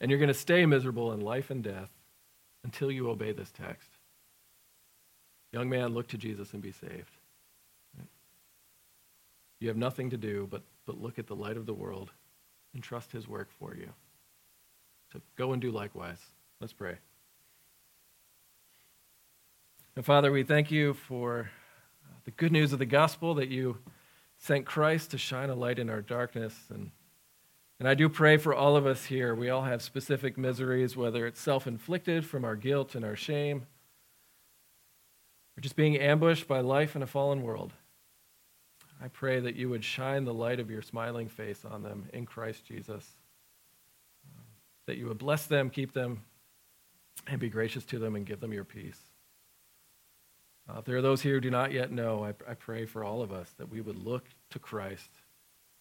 And 0.00 0.10
you're 0.10 0.20
going 0.20 0.28
to 0.28 0.34
stay 0.34 0.66
miserable 0.66 1.12
in 1.12 1.20
life 1.20 1.50
and 1.50 1.62
death 1.62 1.90
until 2.62 2.90
you 2.90 3.10
obey 3.10 3.32
this 3.32 3.50
text. 3.50 3.88
Young 5.52 5.68
man, 5.68 5.94
look 5.94 6.08
to 6.08 6.18
Jesus 6.18 6.52
and 6.52 6.62
be 6.62 6.72
saved. 6.72 7.16
You 9.60 9.68
have 9.68 9.76
nothing 9.76 10.10
to 10.10 10.16
do 10.16 10.46
but, 10.50 10.62
but 10.86 11.00
look 11.00 11.18
at 11.18 11.26
the 11.26 11.36
light 11.36 11.56
of 11.56 11.66
the 11.66 11.74
world 11.74 12.10
and 12.74 12.82
trust 12.82 13.12
his 13.12 13.26
work 13.26 13.48
for 13.58 13.74
you. 13.74 13.88
So 15.12 15.20
go 15.36 15.52
and 15.52 15.62
do 15.62 15.70
likewise. 15.70 16.18
Let's 16.60 16.72
pray. 16.72 16.96
And 19.96 20.04
Father, 20.04 20.32
we 20.32 20.42
thank 20.42 20.72
you 20.72 20.92
for 20.92 21.50
uh, 22.04 22.14
the 22.24 22.32
good 22.32 22.50
news 22.50 22.72
of 22.72 22.80
the 22.80 22.86
gospel 22.86 23.34
that 23.34 23.48
you 23.48 23.78
sent 24.38 24.66
Christ 24.66 25.12
to 25.12 25.18
shine 25.18 25.50
a 25.50 25.54
light 25.54 25.78
in 25.78 25.88
our 25.88 26.02
darkness. 26.02 26.54
And, 26.68 26.90
and 27.78 27.88
I 27.88 27.94
do 27.94 28.08
pray 28.08 28.36
for 28.36 28.52
all 28.52 28.76
of 28.76 28.86
us 28.86 29.04
here. 29.04 29.36
We 29.36 29.50
all 29.50 29.62
have 29.62 29.82
specific 29.82 30.36
miseries, 30.36 30.96
whether 30.96 31.26
it's 31.26 31.40
self 31.40 31.68
inflicted 31.68 32.26
from 32.26 32.44
our 32.44 32.56
guilt 32.56 32.96
and 32.96 33.04
our 33.04 33.14
shame, 33.14 33.66
or 35.56 35.60
just 35.60 35.76
being 35.76 35.96
ambushed 35.96 36.48
by 36.48 36.60
life 36.60 36.96
in 36.96 37.02
a 37.02 37.06
fallen 37.06 37.42
world. 37.42 37.72
I 39.02 39.08
pray 39.08 39.40
that 39.40 39.56
you 39.56 39.68
would 39.68 39.84
shine 39.84 40.24
the 40.24 40.34
light 40.34 40.60
of 40.60 40.70
your 40.70 40.82
smiling 40.82 41.28
face 41.28 41.64
on 41.64 41.82
them 41.82 42.08
in 42.12 42.26
Christ 42.26 42.64
Jesus. 42.64 43.04
That 44.86 44.96
you 44.96 45.06
would 45.08 45.18
bless 45.18 45.46
them, 45.46 45.70
keep 45.70 45.92
them, 45.92 46.22
and 47.26 47.40
be 47.40 47.48
gracious 47.48 47.84
to 47.86 47.98
them 47.98 48.16
and 48.16 48.26
give 48.26 48.40
them 48.40 48.52
your 48.52 48.64
peace. 48.64 48.98
Uh, 50.68 50.78
if 50.78 50.84
there 50.84 50.96
are 50.96 51.02
those 51.02 51.20
here 51.20 51.34
who 51.34 51.40
do 51.40 51.50
not 51.50 51.72
yet 51.72 51.92
know, 51.92 52.24
I, 52.24 52.50
I 52.50 52.54
pray 52.54 52.86
for 52.86 53.04
all 53.04 53.20
of 53.20 53.32
us 53.32 53.50
that 53.58 53.70
we 53.70 53.80
would 53.80 54.02
look 54.02 54.26
to 54.50 54.58
Christ 54.58 55.10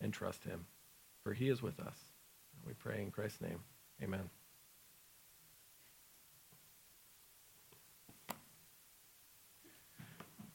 and 0.01 0.11
trust 0.11 0.43
him, 0.43 0.65
for 1.23 1.33
he 1.33 1.49
is 1.49 1.61
with 1.61 1.79
us. 1.79 1.95
We 2.65 2.73
pray 2.73 3.01
in 3.01 3.11
Christ's 3.11 3.41
name. 3.41 3.59
Amen. 4.01 4.29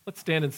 Let's 0.06 0.20
stand 0.20 0.42
and 0.42 0.46